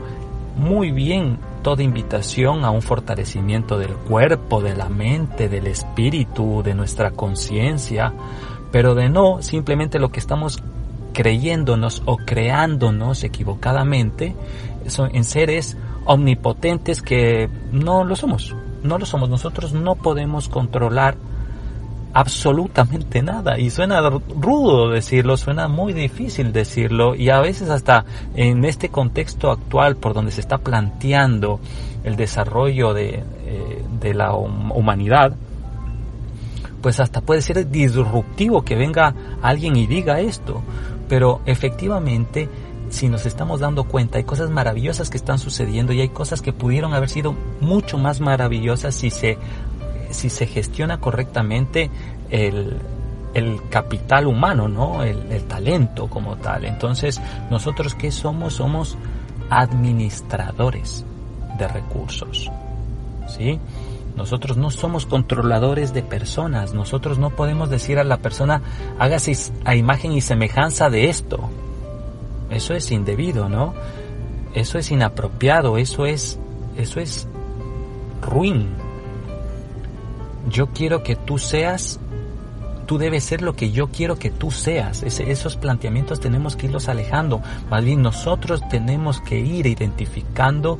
muy 0.57 0.91
bien 0.91 1.39
toda 1.61 1.83
invitación 1.83 2.63
a 2.65 2.71
un 2.71 2.81
fortalecimiento 2.81 3.77
del 3.77 3.93
cuerpo, 3.93 4.61
de 4.61 4.75
la 4.75 4.89
mente, 4.89 5.49
del 5.49 5.67
espíritu, 5.67 6.61
de 6.63 6.73
nuestra 6.73 7.11
conciencia, 7.11 8.13
pero 8.71 8.95
de 8.95 9.09
no 9.09 9.41
simplemente 9.41 9.99
lo 9.99 10.09
que 10.09 10.19
estamos 10.19 10.61
creyéndonos 11.17 12.03
o 12.05 12.17
creándonos 12.17 13.23
equivocadamente 13.23 14.35
en 14.97 15.23
seres 15.23 15.75
omnipotentes 16.05 17.01
que 17.01 17.49
no 17.71 18.03
lo 18.03 18.15
somos 18.15 18.55
no 18.83 18.97
lo 18.97 19.05
somos. 19.05 19.29
Nosotros 19.29 19.73
no 19.73 19.95
podemos 19.95 20.47
controlar 20.47 21.15
absolutamente 22.13 23.21
nada. 23.21 23.59
Y 23.59 23.69
suena 23.69 24.01
rudo 24.09 24.89
decirlo, 24.89 25.37
suena 25.37 25.67
muy 25.67 25.93
difícil 25.93 26.51
decirlo. 26.51 27.15
Y 27.15 27.29
a 27.29 27.39
veces 27.39 27.69
hasta 27.69 28.05
en 28.35 28.65
este 28.65 28.89
contexto 28.89 29.51
actual 29.51 29.97
por 29.97 30.13
donde 30.13 30.31
se 30.31 30.41
está 30.41 30.57
planteando 30.57 31.59
el 32.03 32.15
desarrollo 32.15 32.93
de, 32.93 33.23
eh, 33.45 33.85
de 33.99 34.13
la 34.13 34.33
humanidad, 34.33 35.35
pues 36.81 36.99
hasta 36.99 37.21
puede 37.21 37.41
ser 37.41 37.69
disruptivo 37.69 38.61
que 38.61 38.75
venga 38.75 39.13
alguien 39.41 39.75
y 39.75 39.87
diga 39.87 40.19
esto. 40.19 40.61
Pero 41.07 41.41
efectivamente 41.45 42.49
si 42.89 43.09
nos 43.09 43.25
estamos 43.25 43.59
dando 43.59 43.83
cuenta, 43.83 44.17
hay 44.17 44.23
cosas 44.23 44.49
maravillosas 44.49 45.09
que 45.09 45.17
están 45.17 45.39
sucediendo 45.39 45.93
y 45.93 46.01
hay 46.01 46.09
cosas 46.09 46.41
que 46.41 46.53
pudieron 46.53 46.93
haber 46.93 47.09
sido 47.09 47.35
mucho 47.59 47.97
más 47.97 48.21
maravillosas 48.21 48.95
si 48.95 49.09
se, 49.09 49.37
si 50.09 50.29
se 50.29 50.47
gestiona 50.47 50.99
correctamente 50.99 51.89
el, 52.29 52.77
el 53.33 53.59
capital 53.69 54.27
humano, 54.27 54.67
¿no? 54.67 55.03
El, 55.03 55.31
el, 55.31 55.43
talento 55.43 56.07
como 56.07 56.37
tal. 56.37 56.65
Entonces, 56.65 57.21
nosotros 57.49 57.93
qué 57.93 58.11
somos? 58.11 58.53
Somos 58.53 58.97
administradores 59.49 61.05
de 61.57 61.67
recursos. 61.67 62.49
¿Sí? 63.27 63.59
Nosotros 64.17 64.57
no 64.57 64.71
somos 64.71 65.05
controladores 65.05 65.93
de 65.93 66.01
personas. 66.01 66.73
Nosotros 66.73 67.19
no 67.19 67.29
podemos 67.29 67.69
decir 67.69 67.99
a 67.99 68.03
la 68.03 68.17
persona, 68.17 68.63
hágase 68.97 69.33
a 69.63 69.75
imagen 69.75 70.11
y 70.11 70.21
semejanza 70.21 70.89
de 70.89 71.07
esto. 71.07 71.49
Eso 72.49 72.73
es 72.73 72.91
indebido, 72.91 73.47
¿no? 73.47 73.75
Eso 74.55 74.79
es 74.79 74.89
inapropiado, 74.89 75.77
eso 75.77 76.07
es, 76.07 76.39
eso 76.77 76.99
es 76.99 77.27
ruin. 78.23 78.69
Yo 80.49 80.67
quiero 80.67 81.03
que 81.03 81.15
tú 81.15 81.37
seas, 81.37 81.99
tú 82.87 82.97
debes 82.97 83.23
ser 83.23 83.43
lo 83.43 83.55
que 83.55 83.69
yo 83.69 83.89
quiero 83.89 84.17
que 84.17 84.31
tú 84.31 84.49
seas. 84.49 85.03
esos 85.03 85.57
planteamientos 85.57 86.19
tenemos 86.19 86.55
que 86.55 86.65
irlos 86.65 86.89
alejando. 86.89 87.41
Más 87.69 87.85
bien 87.85 88.01
nosotros 88.01 88.67
tenemos 88.67 89.21
que 89.21 89.39
ir 89.39 89.67
identificando 89.67 90.79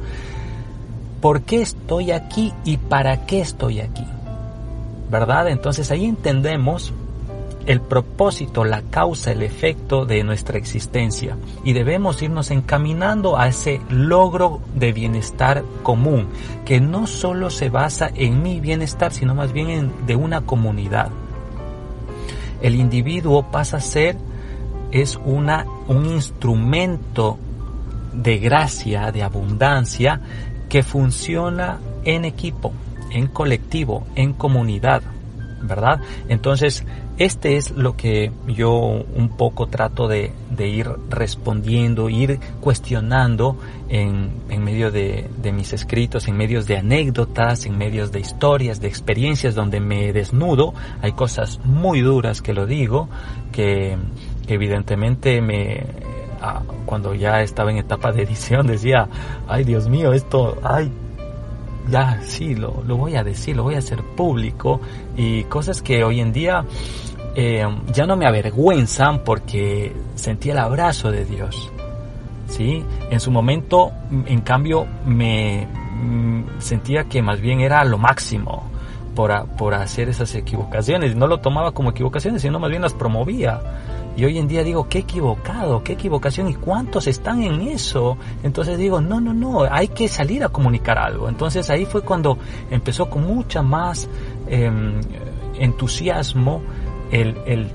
por 1.27 1.41
qué 1.41 1.61
estoy 1.61 2.11
aquí 2.11 2.53
y 2.63 2.77
para 2.77 3.25
qué 3.25 3.41
estoy 3.41 3.81
aquí. 3.81 4.05
¿Verdad? 5.11 5.49
Entonces 5.49 5.91
ahí 5.91 6.05
entendemos 6.05 6.93
el 7.65 7.81
propósito, 7.81 8.63
la 8.63 8.81
causa, 8.83 9.33
el 9.33 9.43
efecto 9.43 10.05
de 10.05 10.23
nuestra 10.23 10.57
existencia 10.57 11.35
y 11.65 11.73
debemos 11.73 12.21
irnos 12.21 12.49
encaminando 12.49 13.37
a 13.37 13.49
ese 13.49 13.81
logro 13.89 14.61
de 14.73 14.93
bienestar 14.93 15.65
común, 15.83 16.29
que 16.63 16.79
no 16.79 17.07
solo 17.07 17.49
se 17.49 17.67
basa 17.67 18.09
en 18.15 18.41
mi 18.41 18.61
bienestar, 18.61 19.11
sino 19.11 19.35
más 19.35 19.51
bien 19.51 19.69
en 19.69 20.07
de 20.07 20.15
una 20.15 20.45
comunidad. 20.45 21.09
El 22.61 22.73
individuo 22.75 23.51
pasa 23.51 23.75
a 23.75 23.81
ser 23.81 24.15
es 24.93 25.19
una 25.25 25.65
un 25.89 26.05
instrumento 26.05 27.37
de 28.13 28.37
gracia, 28.37 29.11
de 29.11 29.23
abundancia 29.23 30.21
que 30.69 30.83
funciona 30.83 31.79
en 32.03 32.25
equipo, 32.25 32.73
en 33.11 33.27
colectivo, 33.27 34.05
en 34.15 34.33
comunidad. 34.33 35.01
¿verdad? 35.61 35.99
Entonces, 36.29 36.85
este 37.17 37.57
es 37.57 37.71
lo 37.71 37.97
que 37.97 38.31
yo 38.47 38.71
un 38.73 39.29
poco 39.37 39.67
trato 39.67 40.07
de, 40.07 40.31
ir 40.59 40.87
respondiendo, 41.09 42.09
ir 42.09 42.39
cuestionando 42.61 43.57
en, 43.89 44.31
medio 44.63 44.91
de, 44.91 45.27
mis 45.51 45.73
escritos, 45.73 46.27
en 46.27 46.37
medios 46.37 46.67
de 46.67 46.77
anécdotas, 46.77 47.65
en 47.65 47.77
medios 47.77 48.11
de 48.11 48.19
historias, 48.19 48.79
de 48.81 48.87
experiencias 48.87 49.55
donde 49.55 49.79
me 49.79 50.13
desnudo. 50.13 50.73
Hay 51.01 51.13
cosas 51.13 51.59
muy 51.63 52.01
duras 52.01 52.41
que 52.41 52.53
lo 52.53 52.65
digo, 52.65 53.09
que, 53.51 53.97
evidentemente 54.47 55.41
me, 55.41 55.83
ah, 56.41 56.61
cuando 56.85 57.13
ya 57.13 57.41
estaba 57.41 57.71
en 57.71 57.77
etapa 57.77 58.11
de 58.11 58.23
edición 58.23 58.67
decía, 58.67 59.07
ay 59.47 59.63
Dios 59.63 59.87
mío, 59.87 60.13
esto, 60.13 60.57
ay, 60.63 60.91
ya 61.89 62.21
sí, 62.23 62.55
lo, 62.55 62.83
lo 62.85 62.97
voy 62.97 63.15
a 63.15 63.23
decir, 63.23 63.55
lo 63.55 63.63
voy 63.63 63.75
a 63.75 63.79
hacer 63.79 64.03
público 64.03 64.81
y 65.15 65.43
cosas 65.45 65.81
que 65.81 66.03
hoy 66.03 66.19
en 66.19 66.33
día 66.33 66.65
eh, 67.35 67.65
ya 67.93 68.05
no 68.05 68.17
me 68.17 68.25
avergüenzan 68.25 69.19
porque 69.23 69.95
sentí 70.15 70.49
el 70.49 70.57
abrazo 70.57 71.11
de 71.11 71.23
Dios. 71.23 71.71
¿sí? 72.47 72.83
En 73.09 73.19
su 73.19 73.31
momento, 73.31 73.91
en 74.25 74.41
cambio, 74.41 74.87
me 75.05 75.67
mm, 75.67 76.59
sentía 76.59 77.03
que 77.05 77.21
más 77.21 77.39
bien 77.39 77.59
era 77.61 77.83
lo 77.83 77.97
máximo 77.97 78.71
por, 79.17 79.47
por 79.57 79.73
hacer 79.73 80.09
esas 80.09 80.35
equivocaciones. 80.35 81.15
No 81.15 81.25
lo 81.25 81.39
tomaba 81.39 81.71
como 81.71 81.89
equivocaciones, 81.89 82.43
sino 82.43 82.59
más 82.59 82.69
bien 82.69 82.83
las 82.83 82.93
promovía. 82.93 83.59
Y 84.15 84.23
hoy 84.25 84.37
en 84.37 84.47
día 84.47 84.63
digo, 84.63 84.87
qué 84.87 84.99
equivocado, 84.99 85.83
qué 85.83 85.93
equivocación 85.93 86.49
y 86.49 86.53
cuántos 86.53 87.07
están 87.07 87.41
en 87.41 87.61
eso. 87.61 88.15
Entonces 88.43 88.77
digo, 88.77 89.01
no, 89.01 89.19
no, 89.19 89.33
no, 89.33 89.63
hay 89.63 89.87
que 89.87 90.07
salir 90.07 90.43
a 90.43 90.49
comunicar 90.49 90.99
algo. 90.99 91.29
Entonces 91.29 91.67
ahí 91.71 91.85
fue 91.85 92.03
cuando 92.03 92.37
empezó 92.69 93.09
con 93.09 93.25
mucha 93.25 93.63
más 93.63 94.07
em, 94.47 95.01
entusiasmo 95.55 96.61
el, 97.11 97.37
el 97.47 97.71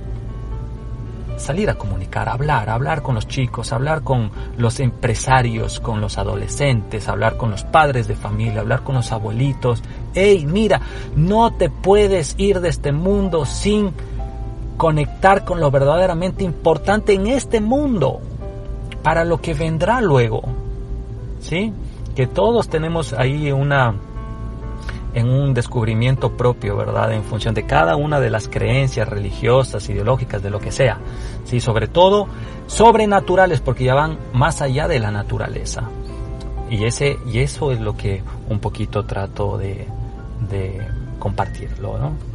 salir 1.36 1.70
a 1.70 1.74
comunicar, 1.74 2.28
hablar, 2.28 2.70
hablar 2.70 3.02
con 3.02 3.14
los 3.14 3.26
chicos, 3.26 3.72
hablar 3.72 4.02
con 4.02 4.30
los 4.56 4.80
empresarios, 4.80 5.80
con 5.80 6.00
los 6.00 6.18
adolescentes, 6.18 7.08
hablar 7.08 7.36
con 7.36 7.50
los 7.50 7.64
padres 7.64 8.08
de 8.08 8.14
familia, 8.14 8.60
hablar 8.60 8.82
con 8.82 8.94
los 8.94 9.12
abuelitos. 9.12 9.82
Hey, 10.14 10.46
mira, 10.46 10.80
no 11.16 11.52
te 11.52 11.70
puedes 11.70 12.34
ir 12.38 12.60
de 12.60 12.68
este 12.68 12.92
mundo 12.92 13.44
sin 13.44 13.92
conectar 14.76 15.44
con 15.44 15.60
lo 15.60 15.70
verdaderamente 15.70 16.44
importante 16.44 17.14
en 17.14 17.26
este 17.26 17.60
mundo 17.60 18.20
para 19.02 19.24
lo 19.24 19.40
que 19.40 19.54
vendrá 19.54 20.00
luego. 20.00 20.42
¿Sí? 21.40 21.72
Que 22.14 22.26
todos 22.26 22.68
tenemos 22.68 23.12
ahí 23.12 23.50
una 23.50 23.94
en 25.14 25.28
un 25.28 25.54
descubrimiento 25.54 26.36
propio, 26.36 26.76
¿verdad? 26.76 27.12
En 27.12 27.22
función 27.24 27.54
de 27.54 27.66
cada 27.66 27.96
una 27.96 28.20
de 28.20 28.30
las 28.30 28.48
creencias 28.48 29.08
religiosas, 29.08 29.88
ideológicas, 29.88 30.42
de 30.42 30.50
lo 30.50 30.60
que 30.60 30.72
sea. 30.72 30.98
Sí, 31.44 31.60
sobre 31.60 31.88
todo 31.88 32.28
sobrenaturales 32.66 33.60
porque 33.60 33.84
ya 33.84 33.94
van 33.94 34.18
más 34.32 34.62
allá 34.62 34.88
de 34.88 34.98
la 34.98 35.10
naturaleza. 35.10 35.90
Y 36.70 36.84
ese 36.84 37.18
y 37.26 37.40
eso 37.40 37.72
es 37.72 37.80
lo 37.80 37.96
que 37.96 38.22
un 38.48 38.58
poquito 38.58 39.04
trato 39.04 39.58
de 39.58 39.86
compartirlo, 41.18 41.98
¿no? 41.98 42.32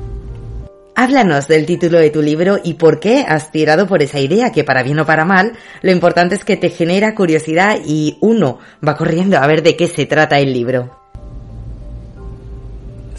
Háblanos 1.00 1.48
del 1.48 1.68
título 1.68 2.00
de 2.00 2.10
tu 2.10 2.24
libro 2.24 2.58
y 2.64 2.74
por 2.74 3.00
qué 3.00 3.24
has 3.28 3.52
tirado 3.52 3.86
por 3.86 4.02
esa 4.02 4.20
idea 4.20 4.52
que 4.52 4.64
para 4.64 4.82
bien 4.82 4.98
o 4.98 5.06
para 5.06 5.26
mal, 5.26 5.54
lo 5.84 5.92
importante 5.92 6.34
es 6.34 6.44
que 6.44 6.58
te 6.58 6.72
genera 6.72 7.14
curiosidad 7.14 7.78
y 7.86 8.18
uno 8.20 8.58
va 8.86 8.98
corriendo 8.98 9.38
a 9.38 9.46
ver 9.46 9.62
de 9.62 9.76
qué 9.76 9.88
se 9.88 10.08
trata 10.08 10.40
el 10.40 10.54
libro. 10.54 11.07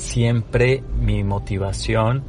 Siempre 0.09 0.83
mi 1.03 1.23
motivación 1.23 2.25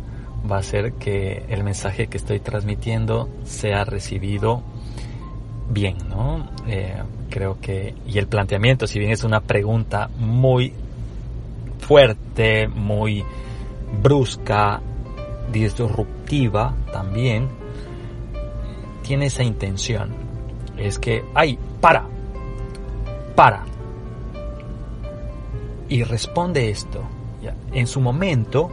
va 0.52 0.58
a 0.58 0.64
ser 0.64 0.96
que 0.96 1.46
el 1.48 1.64
mensaje 1.64 2.08
que 2.08 2.18
estoy 2.18 2.42
transmitiendo 2.42 3.30
sea 3.46 3.86
recibido 3.86 4.62
bien, 5.70 5.96
¿no? 6.10 6.50
Eh, 6.68 7.02
creo 7.30 7.58
que, 7.62 7.96
y 8.06 8.18
el 8.18 8.28
planteamiento, 8.28 8.86
si 8.86 9.00
bien 9.00 9.12
es 9.12 9.24
una 9.24 9.40
pregunta 9.40 10.10
muy 10.18 10.74
fuerte, 11.80 12.68
muy 12.68 13.24
brusca, 14.04 14.82
disruptiva 15.50 16.76
también 16.92 17.48
tiene 19.04 19.28
esa 19.28 19.44
intención. 19.44 20.10
Es 20.76 21.00
que, 21.00 21.24
ay, 21.34 21.58
para, 21.80 22.04
para. 23.36 23.64
Y 25.88 26.04
responde 26.04 26.72
esto. 26.72 27.19
En 27.72 27.88
su 27.88 28.02
momento, 28.02 28.70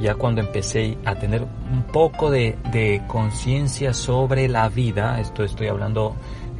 ya 0.00 0.14
cuando 0.14 0.40
empecé 0.40 0.98
a 1.04 1.14
tener 1.14 1.42
un 1.42 1.84
poco 1.84 2.30
de, 2.30 3.02
conciencia 3.06 3.94
sobre 3.94 4.48
la 4.48 4.68
vida, 4.68 5.20
esto 5.20 5.44
estoy 5.44 5.68
hablando 5.68 6.14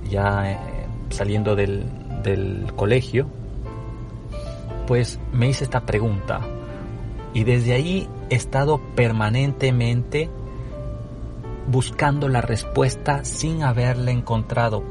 ya 0.09 0.53
eh, 0.53 0.59
saliendo 1.11 1.57
del, 1.57 1.85
del 2.23 2.73
colegio, 2.77 3.27
pues 4.87 5.19
me 5.33 5.49
hice 5.49 5.65
esta 5.65 5.81
pregunta. 5.81 6.41
Y 7.33 7.45
desde 7.45 7.75
ahí 7.75 8.09
he 8.31 8.37
estado 8.37 8.81
permanentemente 8.95 10.31
buscando 11.67 12.29
la 12.29 12.41
respuesta 12.41 13.25
sin 13.25 13.63
haberla 13.63 14.11
encontrado. 14.11 14.85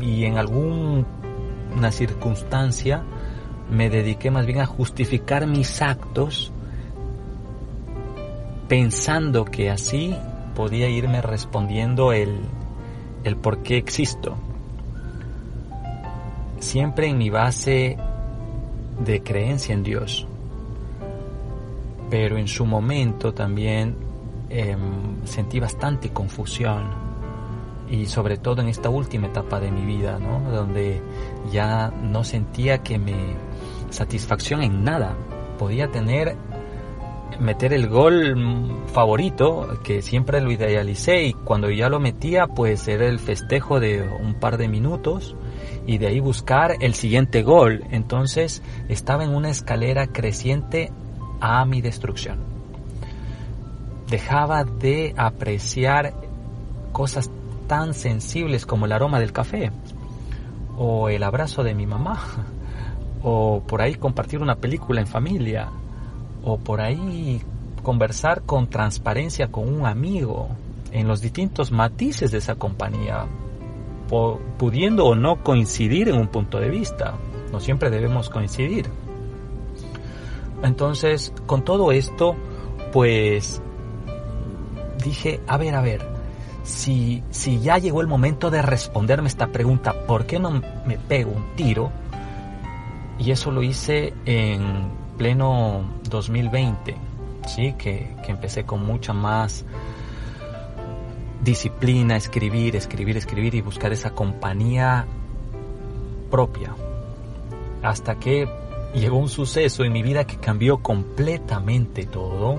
Y 0.00 0.24
en 0.24 0.38
alguna 0.38 1.04
circunstancia 1.92 3.04
me 3.70 3.90
dediqué 3.90 4.30
más 4.30 4.46
bien 4.46 4.60
a 4.60 4.66
justificar 4.66 5.46
mis 5.46 5.82
actos 5.82 6.52
pensando 8.68 9.44
que 9.44 9.70
así 9.70 10.14
podía 10.54 10.88
irme 10.88 11.22
respondiendo 11.22 12.12
el, 12.12 12.40
el 13.24 13.36
por 13.36 13.62
qué 13.62 13.76
existo. 13.76 14.36
Siempre 16.60 17.08
en 17.08 17.18
mi 17.18 17.30
base 17.30 17.96
de 19.04 19.22
creencia 19.22 19.74
en 19.74 19.82
Dios 19.82 20.26
pero 22.10 22.38
en 22.38 22.48
su 22.48 22.64
momento 22.64 23.32
también 23.34 23.96
em, 24.48 25.24
sentí 25.24 25.60
bastante 25.60 26.10
confusión 26.10 26.90
y 27.90 28.06
sobre 28.06 28.36
todo 28.36 28.60
en 28.62 28.68
esta 28.68 28.88
última 28.90 29.28
etapa 29.28 29.60
de 29.60 29.70
mi 29.70 29.84
vida, 29.84 30.18
¿no? 30.18 30.50
donde 30.50 31.00
ya 31.50 31.90
no 31.90 32.24
sentía 32.24 32.82
que 32.82 32.98
me 32.98 33.34
satisfacción 33.90 34.62
en 34.62 34.84
nada. 34.84 35.16
Podía 35.58 35.88
tener 35.88 36.36
meter 37.38 37.72
el 37.72 37.88
gol 37.88 38.84
favorito, 38.92 39.78
que 39.84 40.02
siempre 40.02 40.40
lo 40.40 40.50
idealicé 40.50 41.24
y 41.24 41.32
cuando 41.32 41.70
ya 41.70 41.88
lo 41.88 42.00
metía, 42.00 42.46
pues 42.46 42.88
era 42.88 43.06
el 43.06 43.18
festejo 43.18 43.80
de 43.80 44.02
un 44.02 44.34
par 44.34 44.56
de 44.56 44.68
minutos 44.68 45.36
y 45.86 45.98
de 45.98 46.08
ahí 46.08 46.20
buscar 46.20 46.76
el 46.80 46.94
siguiente 46.94 47.42
gol. 47.42 47.84
Entonces 47.90 48.62
estaba 48.88 49.24
en 49.24 49.34
una 49.34 49.50
escalera 49.50 50.08
creciente 50.08 50.92
a 51.40 51.64
mi 51.64 51.80
destrucción. 51.80 52.38
Dejaba 54.08 54.64
de 54.64 55.14
apreciar 55.16 56.14
cosas 56.92 57.30
tan 57.66 57.94
sensibles 57.94 58.66
como 58.66 58.86
el 58.86 58.92
aroma 58.92 59.20
del 59.20 59.32
café, 59.32 59.70
o 60.76 61.08
el 61.08 61.22
abrazo 61.22 61.62
de 61.62 61.74
mi 61.74 61.86
mamá, 61.86 62.18
o 63.22 63.62
por 63.66 63.82
ahí 63.82 63.94
compartir 63.94 64.40
una 64.40 64.56
película 64.56 65.00
en 65.00 65.06
familia, 65.06 65.68
o 66.44 66.58
por 66.58 66.80
ahí 66.80 67.42
conversar 67.82 68.42
con 68.42 68.68
transparencia 68.68 69.48
con 69.48 69.68
un 69.72 69.86
amigo 69.86 70.48
en 70.92 71.08
los 71.08 71.20
distintos 71.20 71.70
matices 71.70 72.30
de 72.30 72.38
esa 72.38 72.54
compañía, 72.54 73.26
pudiendo 74.58 75.06
o 75.06 75.14
no 75.14 75.42
coincidir 75.42 76.08
en 76.08 76.16
un 76.16 76.28
punto 76.28 76.58
de 76.58 76.70
vista. 76.70 77.14
No 77.52 77.60
siempre 77.60 77.90
debemos 77.90 78.30
coincidir. 78.30 78.86
Entonces, 80.62 81.32
con 81.46 81.64
todo 81.64 81.92
esto, 81.92 82.34
pues 82.92 83.62
dije, 85.04 85.40
a 85.46 85.56
ver, 85.56 85.74
a 85.74 85.82
ver, 85.82 86.02
si, 86.64 87.22
si 87.30 87.60
ya 87.60 87.78
llegó 87.78 88.00
el 88.00 88.06
momento 88.06 88.50
de 88.50 88.62
responderme 88.62 89.28
esta 89.28 89.48
pregunta, 89.48 89.94
¿por 90.06 90.26
qué 90.26 90.38
no 90.38 90.50
me 90.86 90.98
pego 90.98 91.32
un 91.32 91.54
tiro? 91.54 91.90
Y 93.18 93.30
eso 93.30 93.50
lo 93.50 93.62
hice 93.62 94.14
en 94.24 94.90
pleno 95.16 95.84
2020, 96.08 96.96
¿sí? 97.46 97.74
Que, 97.76 98.14
que 98.24 98.30
empecé 98.30 98.64
con 98.64 98.84
mucha 98.86 99.12
más 99.12 99.64
disciplina, 101.42 102.16
escribir, 102.16 102.76
escribir, 102.76 103.16
escribir 103.16 103.54
y 103.54 103.60
buscar 103.60 103.92
esa 103.92 104.10
compañía 104.10 105.06
propia. 106.30 106.74
Hasta 107.82 108.16
que 108.18 108.48
llegó 108.94 109.18
un 109.18 109.28
suceso 109.28 109.84
en 109.84 109.92
mi 109.92 110.02
vida 110.02 110.26
que 110.26 110.36
cambió 110.36 110.78
completamente 110.78 112.06
todo, 112.06 112.58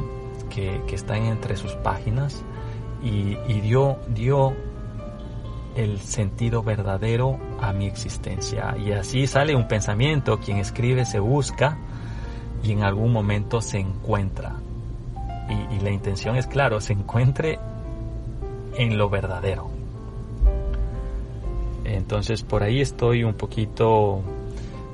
que, 0.50 0.82
está 0.91 1.17
entre 1.17 1.56
sus 1.56 1.74
páginas 1.74 2.43
y, 3.04 3.36
dio, 3.62 4.00
dio 4.10 4.54
el 5.76 6.00
sentido 6.00 6.63
verdadero 6.63 7.39
a 7.62 7.74
mi 7.74 7.88
existencia. 7.88 8.76
Y 8.78 8.91
así 8.91 9.28
sale 9.28 9.56
un 9.56 9.67
pensamiento, 9.67 10.39
quien 10.39 10.58
escribe 10.58 11.06
se 11.06 11.19
busca 11.19 11.78
y 12.63 12.72
en 12.72 12.84
algún 12.84 13.12
momento 13.13 13.62
se 13.62 13.80
encuentra. 13.80 14.56
y, 15.72 15.80
la 15.80 15.89
intención 15.89 16.36
es, 16.36 16.45
claro, 16.45 16.80
se 16.80 16.93
encuentre 16.93 17.58
en 18.78 18.98
lo 18.98 19.10
verdadero. 19.10 19.80
Entonces 21.86 22.43
por 22.43 22.63
ahí 22.63 22.82
estoy 22.82 23.24
un 23.24 23.34
poquito 23.34 24.22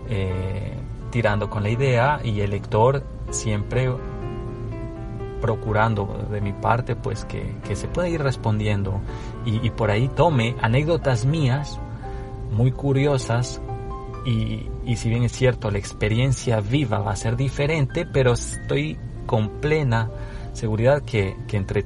eh, 0.10 0.74
tirando 1.12 1.50
con 1.50 1.64
la 1.64 1.70
idea 1.70 2.20
y 2.24 2.40
el 2.42 2.52
lector 2.52 3.04
siempre 3.32 3.90
procurando 5.42 6.26
de 6.32 6.42
mi 6.42 6.54
parte 6.54 6.96
pues 6.96 7.26
que, 7.26 7.54
se 7.76 7.88
pueda 7.88 8.08
ir 8.08 8.22
respondiendo 8.22 9.02
y, 9.46 9.70
por 9.72 9.92
ahí 9.92 10.08
tome 10.08 10.56
anécdotas 10.62 11.26
mías 11.26 11.80
muy 12.56 12.72
curiosas 12.72 13.62
y, 14.26 14.68
si 14.96 15.10
bien 15.10 15.24
es 15.24 15.34
cierto 15.34 15.70
la 15.70 15.78
experiencia 15.78 16.60
viva 16.62 17.00
va 17.00 17.12
a 17.12 17.16
ser 17.16 17.36
diferente 17.36 18.06
pero 18.06 18.34
estoy 18.34 18.98
con 19.26 19.50
plena 19.62 20.10
seguridad 20.54 21.04
que, 21.04 21.36
que 21.48 21.58
entre 21.58 21.86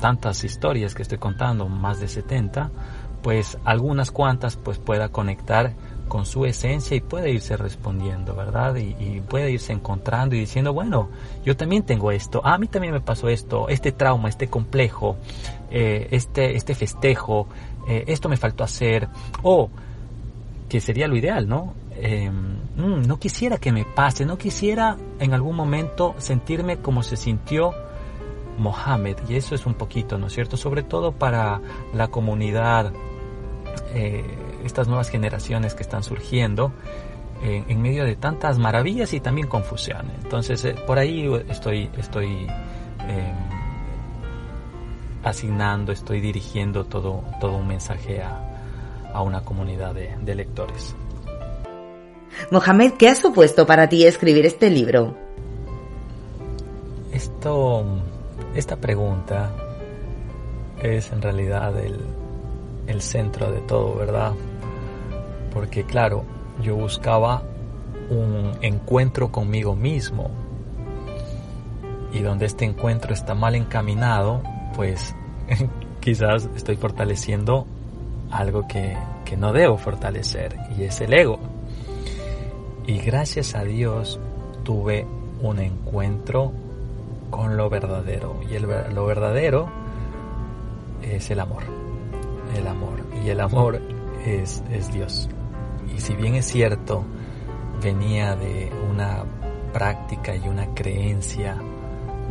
tantas 0.00 0.44
historias 0.44 0.94
que 0.94 1.02
estoy 1.02 1.18
contando 1.18 1.68
más 1.68 2.00
de 2.00 2.08
70 2.08 2.70
pues 3.22 3.58
algunas 3.64 4.10
cuantas 4.10 4.56
pues 4.56 4.78
pueda 4.78 5.08
conectar 5.08 5.74
con 6.10 6.26
su 6.26 6.44
esencia 6.44 6.96
y 6.96 7.00
puede 7.00 7.30
irse 7.30 7.56
respondiendo, 7.56 8.34
¿verdad? 8.34 8.74
Y, 8.76 9.20
puede 9.20 9.52
irse 9.52 9.72
encontrando 9.72 10.34
y 10.34 10.40
diciendo, 10.40 10.72
bueno, 10.72 11.08
yo 11.44 11.56
también 11.56 11.84
tengo 11.84 12.10
esto, 12.10 12.44
a 12.44 12.58
mí 12.58 12.66
también 12.66 12.92
me 12.92 13.00
pasó 13.00 13.28
esto, 13.28 13.68
este 13.68 13.92
trauma, 13.92 14.28
este 14.28 14.48
complejo, 14.48 15.16
eh, 15.70 16.08
este, 16.10 16.56
este 16.56 16.74
festejo, 16.74 17.46
eh, 17.88 18.04
esto 18.08 18.28
me 18.28 18.36
faltó 18.36 18.64
hacer, 18.64 19.08
o 19.42 19.70
que 20.70 20.80
sería 20.80 21.08
lo 21.08 21.16
ideal, 21.16 21.48
¿no? 21.48 21.74
Em, 21.96 22.60
mm, 22.76 23.02
no 23.06 23.18
quisiera 23.18 23.58
que 23.58 23.72
me 23.72 23.84
pase, 23.84 24.24
no 24.24 24.38
quisiera 24.38 24.96
en 25.18 25.34
algún 25.34 25.56
momento 25.56 26.14
sentirme 26.18 26.78
como 26.78 27.02
se 27.02 27.16
sintió 27.16 27.74
Mohammed, 28.56 29.16
y 29.28 29.34
eso 29.34 29.56
es 29.56 29.66
un 29.66 29.74
poquito, 29.74 30.16
¿no 30.16 30.28
es 30.28 30.32
cierto? 30.32 30.56
Sobre 30.56 30.84
todo 30.84 31.10
para 31.12 31.60
la 31.92 32.08
comunidad 32.08 32.92
eh, 33.94 34.24
estas 34.64 34.86
nuevas 34.86 35.10
generaciones 35.10 35.74
que 35.74 35.82
están 35.82 36.04
surgiendo 36.04 36.72
en, 37.42 37.82
medio 37.82 38.04
de 38.04 38.14
tantas 38.14 38.58
maravillas 38.58 39.12
y 39.14 39.20
también 39.20 39.48
confusión. 39.48 40.10
Entonces, 40.22 40.64
eh, 40.64 40.76
por 40.86 40.98
ahí 40.98 41.26
estoy, 41.48 41.90
estoy 41.96 42.46
em, 43.08 43.34
asignando, 45.24 45.90
estoy 45.90 46.20
dirigiendo 46.20 46.84
todo, 46.84 47.24
todo 47.40 47.56
un 47.56 47.66
mensaje 47.66 48.22
a, 48.22 48.49
una 49.18 49.42
comunidad 49.42 49.94
de, 49.94 50.34
lectores. 50.34 50.94
Mohamed, 52.50 52.92
¿qué 52.94 53.08
ha 53.08 53.14
supuesto 53.14 53.66
para 53.66 53.88
ti 53.88 54.06
escribir 54.06 54.46
este 54.46 54.70
libro? 54.70 55.16
Esto, 57.12 57.84
esta 58.54 58.76
pregunta 58.76 59.52
es 60.80 61.12
en 61.12 61.20
realidad 61.20 61.78
el, 61.78 61.98
el 62.86 63.02
centro 63.02 63.50
de 63.50 63.60
todo, 63.60 63.96
¿verdad? 63.96 64.32
Porque 65.52 65.84
claro, 65.84 66.24
yo 66.62 66.76
buscaba 66.76 67.42
un 68.10 68.52
encuentro 68.62 69.30
conmigo 69.30 69.74
mismo. 69.74 70.30
Y 72.12 72.20
donde 72.20 72.46
este 72.46 72.64
encuentro 72.64 73.14
está 73.14 73.34
mal 73.34 73.54
encaminado, 73.54 74.42
pues 74.74 75.14
quizás 76.00 76.48
estoy 76.56 76.76
fortaleciendo 76.76 77.66
algo 78.30 78.66
que, 78.66 78.96
que 79.24 79.36
no 79.36 79.52
debo 79.52 79.76
fortalecer, 79.76 80.56
y 80.76 80.84
es 80.84 81.00
el 81.00 81.12
ego. 81.12 81.38
Y 82.86 82.98
gracias 82.98 83.54
a 83.54 83.62
Dios 83.62 84.18
tuve 84.64 85.06
un 85.42 85.58
encuentro 85.58 86.52
con 87.30 87.56
lo 87.56 87.70
verdadero. 87.70 88.40
Y 88.50 88.54
el, 88.54 88.66
lo 88.94 89.06
verdadero 89.06 89.68
es 91.02 91.30
el 91.30 91.40
amor. 91.40 91.62
El 92.56 92.66
amor. 92.66 93.00
Y 93.24 93.28
el 93.30 93.40
amor 93.40 93.80
es, 94.24 94.62
es 94.70 94.92
Dios. 94.92 95.28
Y 95.94 96.00
si 96.00 96.14
bien 96.14 96.34
es 96.34 96.46
cierto, 96.46 97.04
venía 97.82 98.36
de 98.36 98.70
una 98.90 99.24
práctica 99.72 100.34
y 100.34 100.48
una 100.48 100.74
creencia 100.74 101.56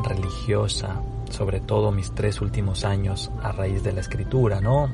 religiosa, 0.03 1.01
sobre 1.29 1.59
todo 1.62 1.91
mis 1.91 2.12
tres 2.12 2.41
últimos 2.41 2.83
años 2.85 3.31
a 3.41 3.51
raíz 3.51 3.83
de 3.83 3.93
la 3.93 4.01
escritura, 4.01 4.62
¿no? 4.62 4.89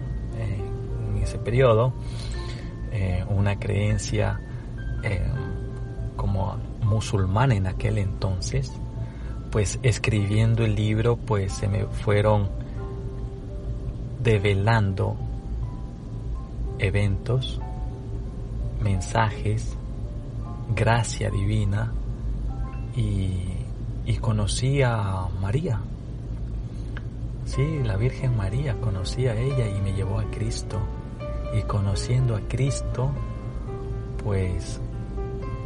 Ese 1.26 1.40
periodo, 1.40 1.92
eh, 2.92 3.26
una 3.30 3.58
creencia 3.58 4.40
eh, 5.02 5.28
como 6.16 6.56
musulmana 6.84 7.56
en 7.56 7.66
aquel 7.66 7.98
entonces, 7.98 8.72
pues 9.50 9.80
escribiendo 9.82 10.64
el 10.64 10.76
libro, 10.76 11.18
pues 11.18 11.52
se 11.52 11.68
me 11.68 11.86
fueron 11.86 12.48
develando 14.22 15.16
eventos 16.78 17.60
mensajes, 18.84 19.76
gracia 20.76 21.32
divina 21.32 21.92
y, 22.96 23.42
conocí 24.22 24.84
a 24.84 25.28
María. 25.42 25.80
Sí, 27.46 27.80
la 27.84 27.96
Virgen 27.96 28.38
María, 28.38 28.76
conocí 28.80 29.28
a 29.28 29.36
ella 29.36 29.68
y 29.68 29.82
me 29.82 29.94
llevó 29.94 30.20
a 30.20 30.26
Cristo. 30.32 30.80
Y 31.56 31.62
conociendo 31.64 32.36
a 32.36 32.42
Cristo, 32.42 33.12
pues 34.24 34.82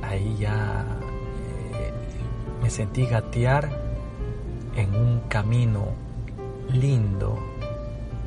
ahí 0.04 0.38
ya 0.39 0.86
eh, 1.73 1.91
me 2.62 2.69
sentí 2.69 3.06
gatear 3.06 3.69
en 4.75 4.95
un 4.95 5.21
camino 5.21 5.88
lindo, 6.71 7.39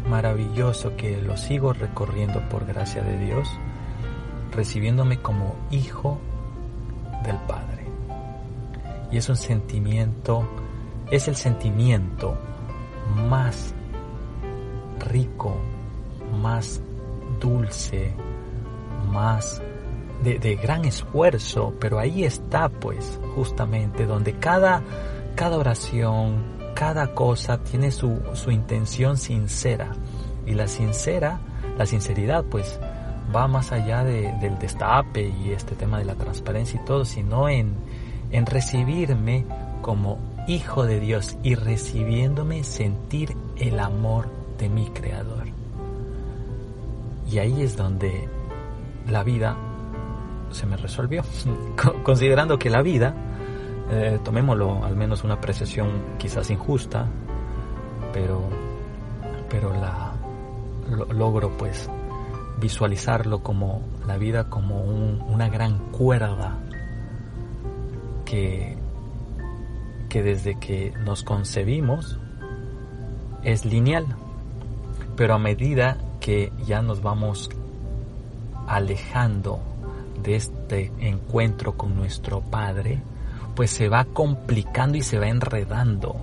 maravilloso 0.08 0.96
que 0.96 1.22
lo 1.22 1.36
sigo 1.36 1.72
recorriendo 1.72 2.40
por 2.48 2.66
gracia 2.66 3.02
de 3.02 3.18
Dios 3.18 3.48
recibiéndome 4.52 5.18
como 5.18 5.54
hijo 5.70 6.18
del 7.24 7.36
Padre. 7.36 7.86
Y 9.10 9.16
es 9.16 9.28
un 9.28 9.36
sentimiento, 9.36 10.48
es 11.10 11.28
el 11.28 11.36
sentimiento 11.36 12.36
más 13.28 13.74
rico, 14.98 15.56
más 16.40 16.80
dulce, 17.42 18.14
más 19.10 19.60
de, 20.22 20.56
gran 20.56 20.84
esfuerzo, 20.84 21.74
pero 21.80 21.98
ahí 21.98 22.24
está 22.24 22.68
pues 22.68 23.18
justamente 23.34 24.06
donde 24.06 24.34
cada, 24.34 24.82
cada 25.34 25.56
oración, 25.58 26.44
cada 26.74 27.14
cosa 27.14 27.58
tiene 27.58 27.90
su, 27.90 28.20
su 28.34 28.50
intención 28.50 29.16
sincera. 29.16 29.92
Y 30.46 30.54
la 30.54 30.68
sincera, 30.68 31.40
la 31.76 31.86
sinceridad 31.86 32.44
pues 32.44 32.78
va 33.34 33.48
más 33.48 33.72
allá 33.72 34.04
del 34.04 34.58
destape 34.58 35.28
y 35.28 35.50
este 35.50 35.74
tema 35.74 35.98
de 35.98 36.04
la 36.04 36.14
transparencia 36.14 36.80
y 36.80 36.84
todo, 36.84 37.04
sino 37.04 37.48
en, 37.48 37.74
en 38.30 38.46
recibirme 38.46 39.44
como 39.80 40.18
hijo 40.46 40.84
de 40.84 41.00
Dios 41.00 41.36
y 41.42 41.54
recibiéndome 41.54 42.64
sentir 42.64 43.36
el 43.56 43.78
amor 43.78 44.28
de 44.58 44.68
mi 44.68 44.86
creador. 44.86 45.51
Y 47.32 47.38
ahí 47.38 47.62
es 47.62 47.78
donde 47.78 48.28
la 49.08 49.24
vida 49.24 49.56
se 50.50 50.66
me 50.66 50.76
resolvió, 50.76 51.22
considerando 52.02 52.58
que 52.58 52.68
la 52.68 52.82
vida, 52.82 53.14
eh, 53.90 54.18
tomémoslo 54.22 54.84
al 54.84 54.96
menos 54.96 55.24
una 55.24 55.34
apreciación 55.34 55.88
quizás 56.18 56.50
injusta, 56.50 57.06
pero, 58.12 58.42
pero 59.48 59.72
la 59.72 60.12
logro 61.14 61.56
pues 61.56 61.88
visualizarlo 62.60 63.42
como 63.42 63.80
la 64.06 64.18
vida 64.18 64.50
como 64.50 64.82
una 64.82 65.48
gran 65.48 65.78
cuerda 65.90 66.58
que, 68.26 68.76
que 70.10 70.22
desde 70.22 70.58
que 70.58 70.92
nos 71.02 71.22
concebimos 71.22 72.18
es 73.42 73.64
lineal, 73.64 74.04
pero 75.16 75.32
a 75.32 75.38
medida 75.38 75.96
que 76.22 76.52
ya 76.64 76.80
nos 76.80 77.02
vamos 77.02 77.50
alejando 78.66 79.60
de 80.22 80.36
este 80.36 80.92
encuentro 81.00 81.76
con 81.76 81.96
nuestro 81.96 82.40
Padre, 82.40 83.02
pues 83.54 83.70
se 83.70 83.88
va 83.90 84.06
complicando 84.06 84.96
y 84.96 85.02
se 85.02 85.18
va 85.18 85.28
enredando 85.28 86.16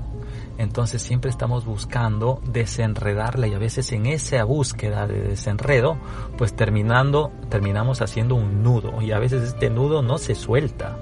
entonces 0.59 1.01
siempre 1.01 1.31
estamos 1.31 1.63
buscando 1.63 2.41
desenredarla 2.51 3.47
y 3.47 3.53
a 3.53 3.57
veces 3.57 3.93
en 3.93 4.05
esa 4.05 4.43
búsqueda 4.43 5.07
de 5.07 5.21
desenredo, 5.21 5.95
pues 6.37 6.53
terminando, 6.53 7.31
terminamos 7.47 8.01
haciendo 8.01 8.35
un 8.35 8.61
nudo 8.61 9.01
y 9.01 9.13
a 9.13 9.19
veces 9.19 9.41
este 9.43 9.69
nudo 9.69 10.01
no 10.01 10.17
se 10.17 10.35
suelta. 10.35 10.97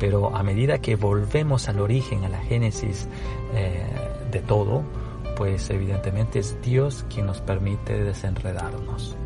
Pero 0.00 0.34
a 0.34 0.42
medida 0.42 0.78
que 0.78 0.96
volvemos 0.96 1.68
al 1.68 1.80
origen, 1.80 2.24
a 2.24 2.30
la 2.30 2.38
génesis 2.38 3.06
eh, 3.54 3.84
de 4.30 4.40
todo, 4.40 4.82
pues 5.36 5.68
evidentemente 5.70 6.38
es 6.38 6.60
Dios 6.62 7.04
quien 7.12 7.26
nos 7.26 7.40
permite 7.40 8.02
desenredarnos 8.02 9.16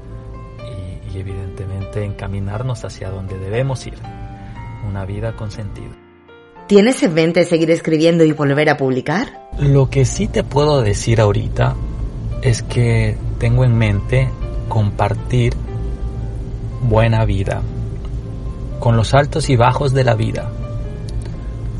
y, 0.59 1.14
y 1.14 1.21
evidentemente 1.21 2.05
encaminarnos 2.05 2.85
hacia 2.85 3.11
donde 3.11 3.38
debemos 3.38 3.87
ir, 3.87 3.99
una 4.88 5.05
vida 5.05 5.37
con 5.37 5.51
sentido. 5.51 5.92
¿Tienes 6.68 7.03
en 7.03 7.14
mente 7.14 7.44
seguir 7.44 7.71
escribiendo 7.71 8.25
y 8.25 8.33
volver 8.33 8.68
a 8.68 8.77
publicar? 8.77 9.49
Lo 9.59 9.88
que 9.88 10.05
sí 10.05 10.29
te 10.29 10.44
puedo 10.44 10.83
decir 10.83 11.21
ahorita 11.21 11.75
es 12.42 12.62
que 12.62 13.16
tengo 13.38 13.64
en 13.64 13.77
mente 13.77 14.29
compartir 14.68 15.55
buena 16.83 17.25
vida, 17.25 17.62
con 18.79 18.97
los 18.97 19.14
altos 19.14 19.49
y 19.49 19.57
bajos 19.57 19.92
de 19.92 20.05
la 20.05 20.14
vida, 20.14 20.51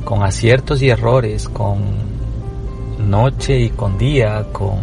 con 0.05 0.23
aciertos 0.23 0.83
y 0.83 0.89
errores, 0.89 1.49
con 1.49 2.18
noche 3.11 3.59
y 3.59 3.71
con 3.71 3.99
día, 3.99 4.47
con, 4.53 4.79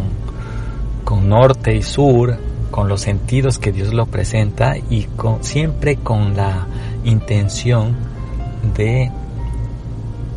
con 1.04 1.28
norte 1.28 1.74
y 1.74 1.82
sur, 1.82 2.36
con 2.70 2.88
los 2.88 3.00
sentidos 3.00 3.58
que 3.58 3.72
Dios 3.72 3.94
lo 3.94 4.06
presenta 4.06 4.76
y 4.76 5.04
con, 5.04 5.42
siempre 5.42 5.96
con 5.96 6.36
la 6.36 6.66
intención 7.04 7.96
de 8.76 9.10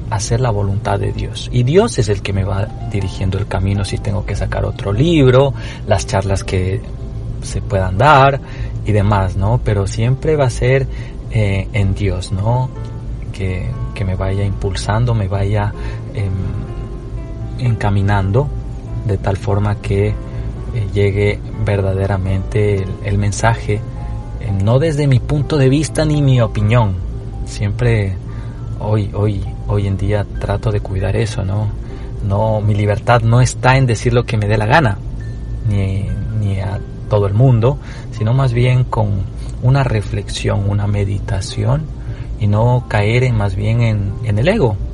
hacer 0.10 0.42
la 0.42 0.50
voluntad 0.50 1.00
de 1.00 1.12
Dios. 1.12 1.50
Y 1.52 1.64
Dios 1.64 2.00
es 2.00 2.10
el 2.10 2.22
que 2.22 2.34
me 2.34 2.44
va 2.44 2.68
dirigiendo 2.92 3.38
el 3.38 3.48
camino 3.48 3.86
si 3.86 3.98
tengo 3.98 4.26
que 4.26 4.36
sacar 4.36 4.66
otro 4.66 4.92
libro, 4.92 5.54
las 5.88 6.08
charlas 6.08 6.44
que 6.44 6.82
se 7.42 7.62
puedan 7.62 7.98
dar 7.98 8.40
y 8.86 8.92
demás, 8.92 9.36
¿no? 9.36 9.60
Pero 9.64 9.88
siempre 9.88 10.36
va 10.36 10.46
a 10.46 10.50
ser 10.50 10.88
eh, 11.32 11.68
en 11.74 11.94
Dios, 11.94 12.32
¿no? 12.32 12.70
Que, 13.34 13.70
que, 13.94 14.04
me 14.04 14.16
vaya 14.16 14.44
impulsando, 14.44 15.14
me 15.14 15.28
vaya 15.28 15.74
em, 16.14 16.32
encaminando 17.60 18.48
de 19.06 19.18
tal 19.18 19.38
forma 19.38 19.76
que 19.76 20.08
eh, 20.08 20.14
llegue 20.94 21.40
verdaderamente 21.66 22.86
el, 23.04 23.18
mensaje, 23.18 23.82
em, 24.40 24.58
no 24.60 24.80
desde 24.80 25.08
mi 25.08 25.20
punto 25.20 25.58
de 25.58 25.70
vista 25.70 26.06
ni 26.06 26.22
mi 26.22 26.42
opinión. 26.42 26.96
Siempre 27.46 28.16
hoy, 28.80 29.10
hoy, 29.14 29.44
hoy 29.68 29.88
en 29.88 29.98
día 29.98 30.26
trato 30.40 30.72
de 30.72 30.82
cuidar 30.82 31.16
eso, 31.16 31.44
¿no? 31.44 31.68
No, 32.28 32.62
mi 32.62 32.76
libertad 32.76 33.22
no 33.22 33.42
está 33.42 33.78
en 33.78 33.86
decir 33.86 34.14
lo 34.14 34.26
que 34.26 34.38
me 34.38 34.48
dé 34.48 34.58
la 34.58 34.66
gana, 34.66 34.98
ni, 35.70 36.06
ni 36.40 36.60
a 36.60 36.80
todo 37.10 37.28
el 37.28 37.34
mundo, 37.34 37.78
sino 38.12 38.34
más 38.34 38.54
bien 38.54 38.84
con 38.84 39.24
una 39.62 39.84
reflexión, 39.84 40.70
una 40.70 40.88
meditación 40.88 41.84
y 42.40 42.48
no 42.48 42.86
caer 42.88 43.24
en, 43.24 43.36
más 43.36 43.56
bien 43.56 43.82
en, 43.82 44.38
el 44.38 44.48
ego, 44.48 44.72
eh, 44.72 44.89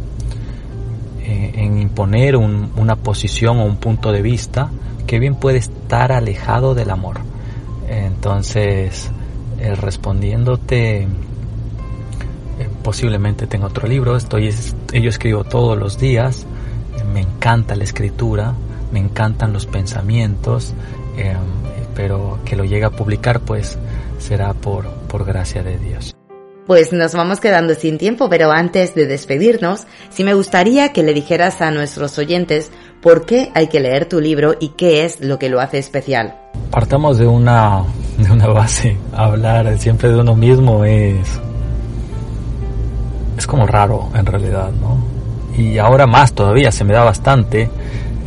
en 1.28 1.80
imponer 1.80 2.36
una 2.36 2.96
posición 2.96 3.58
o 3.60 3.66
un 3.66 3.78
punto 3.78 4.12
de 4.12 4.22
vista 4.22 4.70
que 5.08 5.20
bien 5.20 5.36
puede 5.36 5.58
estar 5.60 6.12
alejado 6.12 6.76
del 6.76 6.90
amor. 6.90 7.18
Entonces, 7.88 9.12
eh, 9.60 9.76
respondiéndote, 9.76 11.04
eh, 11.04 11.08
posiblemente 12.84 13.48
tengo 13.48 13.68
otro 13.68 13.88
libro, 13.88 14.16
estoy, 14.16 14.52
yo 14.94 15.10
escribo 15.10 15.44
todos 15.44 15.78
los 15.78 15.98
días, 15.98 16.46
me 17.14 17.22
encanta 17.22 17.76
la 17.76 17.84
escritura, 17.84 18.54
me 18.92 19.00
encantan 19.00 19.54
los 19.54 19.66
pensamientos, 19.66 20.74
pero 21.96 22.40
que 22.44 22.56
lo 22.56 22.66
llegue 22.66 22.86
a 22.86 22.90
publicar 22.90 23.40
pues 23.40 23.78
será 24.20 24.54
por, 24.54 24.90
por 25.08 25.26
gracia 25.26 25.64
de 25.64 25.78
Dios. 25.78 26.15
Pues 26.66 26.92
nos 26.94 27.14
vamos 27.14 27.40
quedando 27.40 27.76
sin 27.76 28.00
tiempo, 28.00 28.28
pero 28.28 28.52
antes 28.52 28.96
de 28.96 29.06
despedirnos, 29.06 29.86
sí 30.10 30.24
me 30.24 30.34
gustaría 30.34 30.94
que 30.94 31.04
le 31.04 31.14
dijeras 31.14 31.62
a 31.62 31.70
nuestros 31.70 32.18
oyentes 32.18 32.72
por 33.04 33.28
qué 33.28 33.52
hay 33.54 33.68
que 33.68 33.80
leer 33.80 34.10
tu 34.10 34.20
libro 34.20 34.56
y 34.60 34.70
qué 34.70 35.06
es 35.06 35.22
lo 35.22 35.38
que 35.38 35.50
lo 35.50 35.62
hace 35.62 35.78
especial. 35.78 36.36
Partamos 36.72 37.20
de 37.20 37.28
una, 37.28 37.84
de 38.18 38.32
una 38.32 38.48
base. 38.48 38.98
Hablar 39.14 39.78
siempre 39.78 40.10
de 40.10 40.20
uno 40.20 40.36
mismo 40.36 40.84
es, 40.84 41.40
es 43.38 43.46
como 43.46 43.68
raro 43.68 44.10
en 44.16 44.26
realidad, 44.26 44.72
¿no? 44.72 44.98
Y 45.56 45.78
ahora 45.78 46.08
más 46.08 46.34
todavía, 46.34 46.72
se 46.72 46.84
me 46.84 46.94
da 46.94 47.04
bastante. 47.04 47.70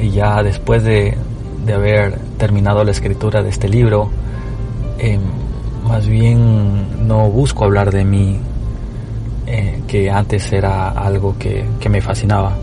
Y 0.01 0.11
ya 0.11 0.45
después 0.45 0.85
de, 0.85 1.19
de 1.67 1.75
haber 1.75 2.21
terminado 2.39 2.85
la 2.85 2.93
escritura 2.93 3.43
de 3.43 3.51
este 3.51 3.69
libro, 3.69 4.11
eh, 5.01 5.19
más 5.89 6.07
bien 6.07 7.09
no 7.09 7.31
busco 7.31 7.65
hablar 7.65 7.91
de 7.91 8.05
mí, 8.05 8.39
eh, 9.47 9.83
que 9.89 10.11
antes 10.11 10.53
era 10.53 10.91
algo 10.91 11.37
que, 11.39 11.67
que 11.81 11.89
me 11.89 12.03
fascinaba, 12.03 12.57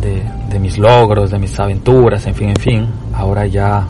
de, 0.00 0.22
de, 0.48 0.58
mis 0.60 0.78
logros, 0.78 1.32
de 1.32 1.40
mis 1.40 1.58
aventuras, 1.58 2.24
en 2.26 2.34
fin, 2.36 2.50
en 2.50 2.56
fin. 2.56 2.88
Ahora 3.12 3.46
ya, 3.46 3.88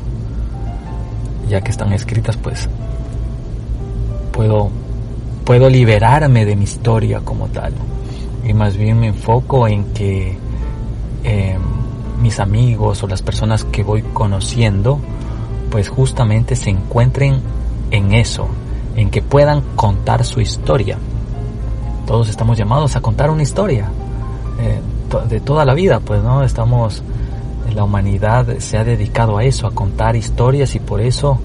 ya 1.50 1.60
que 1.60 1.70
están 1.70 1.92
escritas, 1.92 2.38
pues 2.38 2.66
puedo, 4.32 4.70
puedo 5.44 5.68
liberarme 5.68 6.46
de 6.46 6.56
mi 6.56 6.64
historia 6.64 7.20
como 7.20 7.48
tal. 7.48 7.74
Y 8.42 8.54
más 8.54 8.78
bien 8.78 9.00
me 9.00 9.08
enfoco 9.08 9.68
en 9.68 9.84
que 9.92 10.34
eh, 11.24 11.58
mis 12.22 12.40
amigos 12.40 13.02
o 13.02 13.06
las 13.06 13.20
personas 13.20 13.64
que 13.64 13.82
voy 13.82 14.00
conociendo, 14.00 14.98
pues 15.70 15.90
justamente 15.90 16.56
se 16.56 16.70
encuentren 16.70 17.57
en 17.90 18.12
eso, 18.12 18.48
en 18.96 19.10
que 19.10 19.22
puedan 19.22 19.62
contar 19.76 20.24
su 20.24 20.40
historia. 20.40 20.98
Todos 22.06 22.28
estamos 22.28 22.56
llamados 22.56 22.96
a 22.96 23.00
contar 23.00 23.30
una 23.30 23.42
historia 23.42 23.90
eh, 24.60 24.80
de 25.28 25.40
toda 25.40 25.64
la 25.64 25.74
vida, 25.74 26.00
pues 26.00 26.22
no 26.22 26.42
estamos, 26.42 27.02
la 27.74 27.84
humanidad 27.84 28.58
se 28.58 28.78
ha 28.78 28.84
dedicado 28.84 29.38
a 29.38 29.44
eso, 29.44 29.66
a 29.66 29.70
contar 29.70 30.16
historias 30.16 30.74
y 30.74 30.80
por 30.80 31.00
eso 31.00 31.38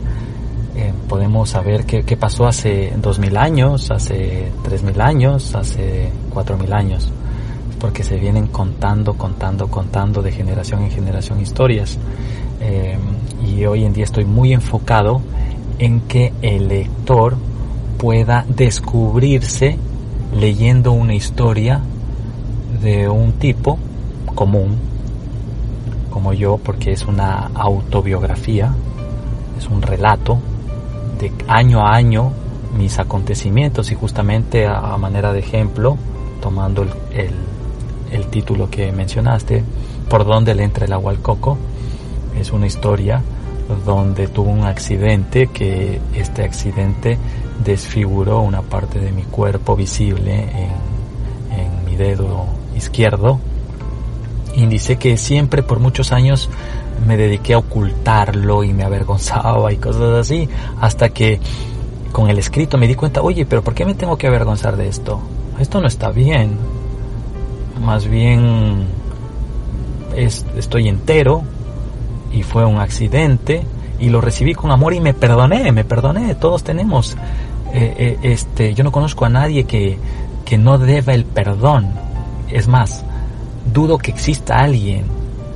eh, 0.75 0.93
podemos 1.07 1.49
saber 1.49 1.85
qué, 1.85 2.17
pasó 2.17 2.47
hace 2.47 2.93
dos 2.97 3.19
mil 3.19 3.37
años, 3.37 3.91
hace 3.91 4.51
tres 4.63 4.83
mil 4.83 4.99
años, 5.01 5.55
hace 5.55 6.09
cuatro 6.33 6.57
mil 6.57 6.73
años 6.73 7.11
porque 7.83 8.01
se 8.01 8.15
vienen 8.15 8.47
contando, 8.47 9.15
contando, 9.15 9.67
contando 9.67 10.21
de 10.21 10.31
generación 10.31 10.83
en 10.83 10.91
generación 10.91 11.41
historias. 11.41 11.97
Eh, 12.61 12.97
y 13.45 13.65
hoy 13.65 13.83
en 13.83 13.91
día 13.91 14.05
estoy 14.05 14.23
muy 14.23 14.53
enfocado 14.53 15.21
en 15.83 16.01
que 16.01 16.33
el 16.41 16.67
lector 16.67 17.35
pueda 17.97 18.45
descubrirse 18.47 19.77
leyendo 20.33 20.91
una 20.91 21.13
historia 21.13 21.81
de 22.81 23.09
un 23.09 23.33
tipo 23.33 23.77
común, 24.35 24.77
como 26.09 26.33
yo, 26.33 26.57
porque 26.57 26.91
es 26.91 27.05
una 27.05 27.49
autobiografía, 27.53 28.73
es 29.57 29.67
un 29.67 29.81
relato 29.81 30.39
de 31.19 31.31
año 31.47 31.85
a 31.85 31.95
año 31.95 32.31
mis 32.77 32.97
acontecimientos 32.99 33.91
y 33.91 33.95
justamente 33.95 34.65
a, 34.67 34.97
manera 34.97 35.31
de 35.33 35.39
ejemplo, 35.39 35.97
tomando 36.41 36.83
el 37.11 37.29
el 38.13 38.27
título 38.27 38.69
que 38.69 38.91
mencionaste, 38.91 39.63
Por 40.09 40.25
dónde 40.25 40.53
le 40.53 40.63
entra 40.63 40.85
el 40.85 40.93
agua 40.93 41.11
al 41.11 41.19
coco. 41.19 41.57
Es 42.39 42.51
una 42.51 42.67
historia 42.67 43.21
donde 43.85 44.27
tuvo 44.27 44.51
un 44.51 44.65
accidente 44.65 45.47
que 45.47 46.01
este 46.13 46.43
accidente 46.43 47.17
desfiguró 47.63 48.41
una 48.41 48.61
parte 48.61 48.99
de 48.99 49.11
mi 49.11 49.23
cuerpo 49.23 49.75
visible 49.75 50.41
en, 50.43 50.93
mi 51.85 51.95
dedo 51.95 52.45
izquierdo. 52.75 53.39
Y 54.55 54.65
dice 54.65 54.97
que 54.97 55.17
siempre 55.17 55.63
por 55.63 55.79
muchos 55.79 56.11
años 56.11 56.49
me 57.07 57.17
dediqué 57.17 57.53
a 57.53 57.59
ocultarlo 57.59 58.63
y 58.63 58.73
me 58.73 58.83
avergonzaba 58.83 59.71
y 59.71 59.77
cosas 59.77 60.19
así, 60.19 60.49
hasta 60.79 61.09
que 61.09 61.39
con 62.11 62.29
el 62.29 62.39
escrito 62.39 62.77
me 62.77 62.87
di 62.87 62.95
cuenta, 62.95 63.21
oye, 63.21 63.45
pero 63.45 63.63
¿por 63.63 63.73
qué 63.73 63.85
me 63.85 63.95
tengo 63.95 64.17
que 64.17 64.27
avergonzar 64.27 64.77
de 64.77 64.87
esto? 64.87 65.19
Esto 65.59 65.81
no 65.81 65.87
está 65.87 66.09
bien 66.09 66.57
más 67.83 68.07
bien 68.07 68.85
estoy 70.15 70.87
entero 70.87 71.43
y 72.33 72.43
fue 72.43 72.65
un 72.65 72.79
accidente 72.79 73.63
y 73.99 74.09
lo 74.09 74.19
recibí 74.19 74.53
con 74.53 74.71
amor 74.71 74.93
y 74.93 74.99
me 74.99 75.13
perdoné, 75.13 75.71
me 75.71 75.85
perdoné, 75.85 76.35
todos 76.35 76.63
tenemos, 76.63 77.15
eh, 77.73 77.95
eh, 77.97 78.19
este, 78.23 78.73
yo 78.73 78.83
no 78.83 78.91
conozco 78.91 79.25
a 79.25 79.29
nadie 79.29 79.63
que, 79.63 79.97
que 80.43 80.57
no 80.57 80.77
deba 80.77 81.13
el 81.13 81.25
perdón, 81.25 81.93
es 82.49 82.67
más, 82.67 83.05
dudo 83.71 83.97
que 83.97 84.11
exista 84.11 84.55
alguien 84.55 85.05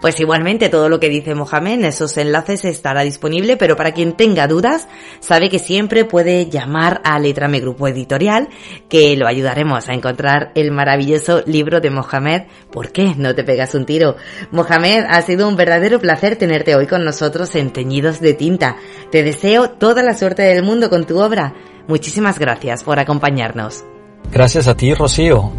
Pues 0.01 0.19
igualmente 0.19 0.69
todo 0.69 0.89
lo 0.89 0.99
que 0.99 1.09
dice 1.09 1.33
Mohamed 1.33 1.73
en 1.73 1.85
esos 1.85 2.17
enlaces 2.17 2.65
estará 2.65 3.01
disponible, 3.01 3.57
pero 3.57 3.75
para 3.75 3.93
quien 3.93 4.13
tenga 4.13 4.47
dudas, 4.47 4.87
sabe 5.19 5.49
que 5.49 5.57
siempre 5.57 6.05
puede 6.05 6.49
llamar 6.49 7.01
a 7.03 7.17
Letrame 7.17 7.59
Grupo 7.59 7.87
Editorial, 7.87 8.49
que 8.89 9.17
lo 9.17 9.27
ayudaremos 9.27 9.89
a 9.89 9.93
encontrar 9.93 10.51
el 10.53 10.71
maravilloso 10.71 11.41
libro 11.47 11.81
de 11.81 11.89
Mohamed. 11.89 12.43
¿Por 12.71 12.91
qué 12.91 13.15
no 13.17 13.33
te 13.33 13.43
pegas 13.43 13.73
un 13.73 13.85
tiro? 13.85 14.17
Mohamed, 14.51 15.05
ha 15.09 15.21
sido 15.23 15.47
un 15.47 15.55
verdadero 15.55 15.99
placer 15.99 16.35
tenerte 16.35 16.75
hoy 16.75 16.85
con 16.85 17.03
nosotros 17.03 17.55
en 17.55 17.71
Teñidos 17.71 18.19
de 18.19 18.35
Tinta. 18.35 18.77
Te 19.11 19.23
deseo 19.23 19.71
toda 19.71 20.03
la 20.03 20.13
suerte 20.13 20.43
del 20.43 20.61
mundo 20.61 20.91
con 20.91 21.05
tu 21.05 21.19
obra. 21.19 21.55
Muchísimas 21.87 22.37
gracias 22.37 22.83
por 22.83 22.99
acompañarnos. 22.99 23.83
Gracias 24.31 24.67
a 24.67 24.75
ti, 24.75 24.93
Rocío. 24.93 25.51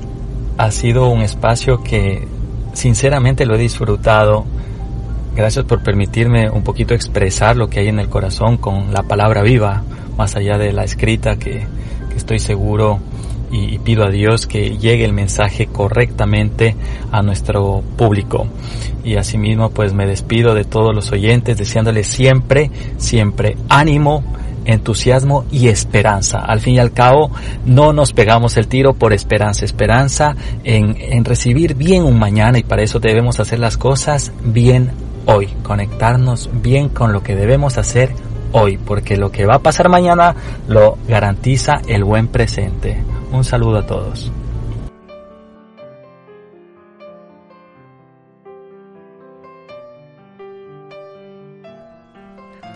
Ha 0.56 0.70
sido 0.70 1.08
un 1.08 1.22
espacio 1.22 1.82
que 1.82 2.26
sinceramente 2.74 3.46
lo 3.46 3.54
he 3.54 3.58
disfrutado. 3.58 4.44
Gracias 5.34 5.64
por 5.64 5.82
permitirme 5.82 6.50
un 6.50 6.62
poquito 6.62 6.94
expresar 6.94 7.56
lo 7.56 7.68
que 7.68 7.80
hay 7.80 7.88
en 7.88 7.98
el 7.98 8.08
corazón 8.08 8.56
con 8.56 8.92
la 8.92 9.02
palabra 9.02 9.42
viva, 9.42 9.82
más 10.16 10.36
allá 10.36 10.58
de 10.58 10.72
la 10.72 10.84
escrita 10.84 11.36
que, 11.36 11.66
estoy 12.16 12.40
seguro 12.40 12.98
y, 13.50 13.78
pido 13.78 14.04
a 14.04 14.10
Dios 14.10 14.48
que 14.48 14.76
llegue 14.76 15.04
el 15.04 15.12
mensaje 15.12 15.66
correctamente 15.66 16.74
a 17.12 17.22
nuestro 17.22 17.82
público. 17.96 18.48
Y 19.04 19.16
asimismo 19.16 19.70
pues 19.70 19.94
me 19.94 20.06
despido 20.06 20.54
de 20.54 20.64
todos 20.64 20.94
los 20.94 21.12
oyentes 21.12 21.56
deseándoles 21.56 22.08
siempre, 22.08 22.70
siempre 22.96 23.56
ánimo, 23.68 24.24
entusiasmo 24.68 25.44
y 25.50 25.68
esperanza. 25.68 26.38
Al 26.38 26.60
fin 26.60 26.74
y 26.74 26.78
al 26.78 26.92
cabo, 26.92 27.32
no 27.64 27.92
nos 27.92 28.12
pegamos 28.12 28.56
el 28.56 28.68
tiro 28.68 28.94
por 28.94 29.12
esperanza, 29.12 29.64
esperanza 29.64 30.36
en, 30.62 30.96
en 30.98 31.24
recibir 31.24 31.74
bien 31.74 32.04
un 32.04 32.18
mañana 32.18 32.58
y 32.58 32.62
para 32.62 32.82
eso 32.82 33.00
debemos 33.00 33.40
hacer 33.40 33.58
las 33.58 33.76
cosas 33.76 34.32
bien 34.44 34.90
hoy, 35.26 35.48
conectarnos 35.62 36.50
bien 36.62 36.88
con 36.88 37.12
lo 37.12 37.22
que 37.22 37.34
debemos 37.34 37.78
hacer 37.78 38.10
hoy, 38.52 38.78
porque 38.78 39.16
lo 39.16 39.30
que 39.30 39.46
va 39.46 39.56
a 39.56 39.62
pasar 39.62 39.88
mañana 39.88 40.34
lo 40.68 40.96
garantiza 41.08 41.80
el 41.86 42.04
buen 42.04 42.28
presente. 42.28 43.02
Un 43.32 43.44
saludo 43.44 43.78
a 43.78 43.86
todos. 43.86 44.30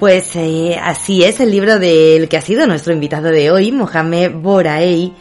Pues 0.02 0.34
eh, 0.34 0.80
así 0.82 1.22
es 1.22 1.38
el 1.38 1.52
libro 1.52 1.78
del 1.78 2.28
que 2.28 2.36
ha 2.36 2.40
sido 2.40 2.66
nuestro 2.66 2.92
invitado 2.92 3.28
de 3.28 3.52
hoy, 3.52 3.70
Mohamed 3.70 4.32
Boraei, 4.32 5.14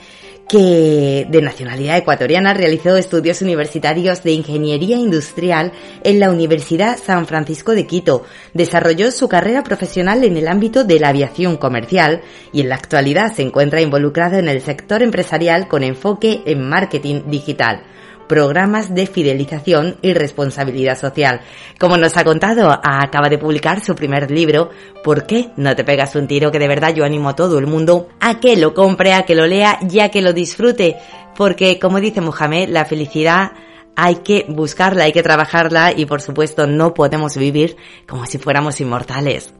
que 0.50 1.28
de 1.30 1.39
nacionalidad 1.44 2.00
ecuatoriana 2.00 2.56
realizó 2.56 2.98
estudios 2.98 3.44
universitarios 3.44 4.24
de 4.24 4.32
ingeniería 4.32 4.98
industrial 4.98 5.72
en 6.04 6.20
la 6.20 6.32
Universidad 6.32 6.98
San 6.98 7.28
Francisco 7.28 7.74
de 7.74 7.86
Quito. 7.86 8.26
Desarrolló 8.56 9.12
su 9.12 9.30
carrera 9.30 9.62
profesional 9.63 10.24
en 10.24 10.36
el 10.36 10.48
ámbito 10.48 10.84
de 10.84 11.00
la 11.00 11.10
aviación 11.10 11.58
comercial 11.58 12.24
y 12.52 12.62
en 12.62 12.70
la 12.70 12.76
actualidad 12.78 13.36
se 13.36 13.44
encuentra 13.44 13.82
involucrado 13.82 14.39
en 14.39 14.50
el 14.50 14.62
sector 14.62 15.04
empresarial 15.04 15.67
con 15.67 15.84
enfoque 15.84 16.41
en 16.48 16.67
marketing 16.67 17.22
digital 17.28 17.84
programas 18.32 18.96
de 18.96 19.08
fidelización 19.08 19.98
y 20.02 20.13
responsabilidad 20.13 20.98
social. 20.98 21.41
Como 21.78 21.98
nos 21.98 22.15
ha 22.15 22.24
contado, 22.24 22.72
acaba 22.72 23.28
de 23.28 23.38
publicar 23.38 23.84
su 23.84 23.94
primer 23.94 24.32
libro, 24.32 24.70
¿Por 25.04 25.26
qué 25.26 25.50
no 25.58 25.76
te 25.76 25.84
pegas 25.84 26.15
un 26.15 26.28
tiro? 26.28 26.50
Que 26.50 26.58
de 26.58 26.70
verdad 26.70 26.96
yo 26.96 27.04
animo 27.04 27.28
a 27.28 27.36
todo 27.36 27.60
el 27.60 27.67
mundo 27.67 28.08
a 28.22 28.39
que 28.39 28.56
lo 28.56 28.74
compre, 28.74 29.12
a 29.12 29.24
que 29.24 29.36
lo 29.36 29.48
lea 29.48 29.80
y 29.82 30.00
a 30.00 30.08
que 30.08 30.22
lo 30.22 30.32
disfrute. 30.32 30.96
Porque, 31.36 31.78
como 31.78 32.00
dice 32.00 32.22
Mohamed, 32.22 32.70
la 32.70 32.86
felicidad 32.86 33.52
hay 33.98 34.15
que 34.24 34.46
buscarla, 34.48 35.04
hay 35.04 35.12
que 35.12 35.24
trabajarla 35.24 35.91
y 35.91 36.06
por 36.06 36.22
supuesto 36.22 36.67
no 36.67 36.94
podemos 36.94 37.36
vivir 37.36 37.76
como 38.08 38.26
si 38.26 38.38
fuéramos 38.38 38.80
inmortales. 38.80 39.54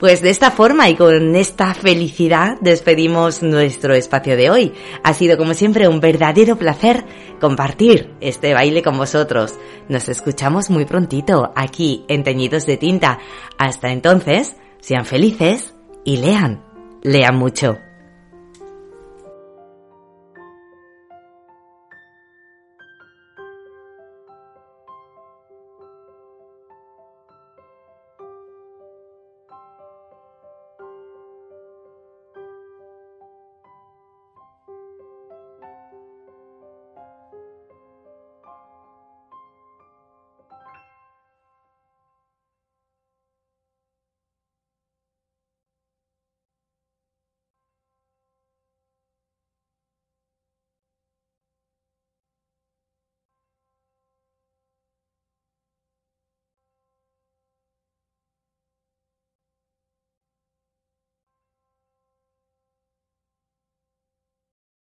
Pues 0.00 0.22
de 0.22 0.30
esta 0.30 0.50
forma 0.50 0.88
y 0.88 0.96
con 0.96 1.36
esta 1.36 1.74
felicidad 1.74 2.56
despedimos 2.62 3.42
nuestro 3.42 3.94
espacio 3.94 4.34
de 4.34 4.48
hoy. 4.48 4.72
Ha 5.04 5.12
sido 5.12 5.36
como 5.36 5.52
siempre 5.52 5.88
un 5.88 6.00
verdadero 6.00 6.56
placer 6.56 7.04
compartir 7.38 8.14
este 8.22 8.54
baile 8.54 8.82
con 8.82 8.96
vosotros. 8.96 9.52
Nos 9.90 10.08
escuchamos 10.08 10.70
muy 10.70 10.86
prontito 10.86 11.52
aquí 11.54 12.06
en 12.08 12.24
Teñidos 12.24 12.64
de 12.64 12.78
Tinta. 12.78 13.18
Hasta 13.58 13.92
entonces, 13.92 14.56
sean 14.80 15.04
felices 15.04 15.74
y 16.02 16.16
lean, 16.16 16.64
lean 17.02 17.36
mucho. 17.36 17.89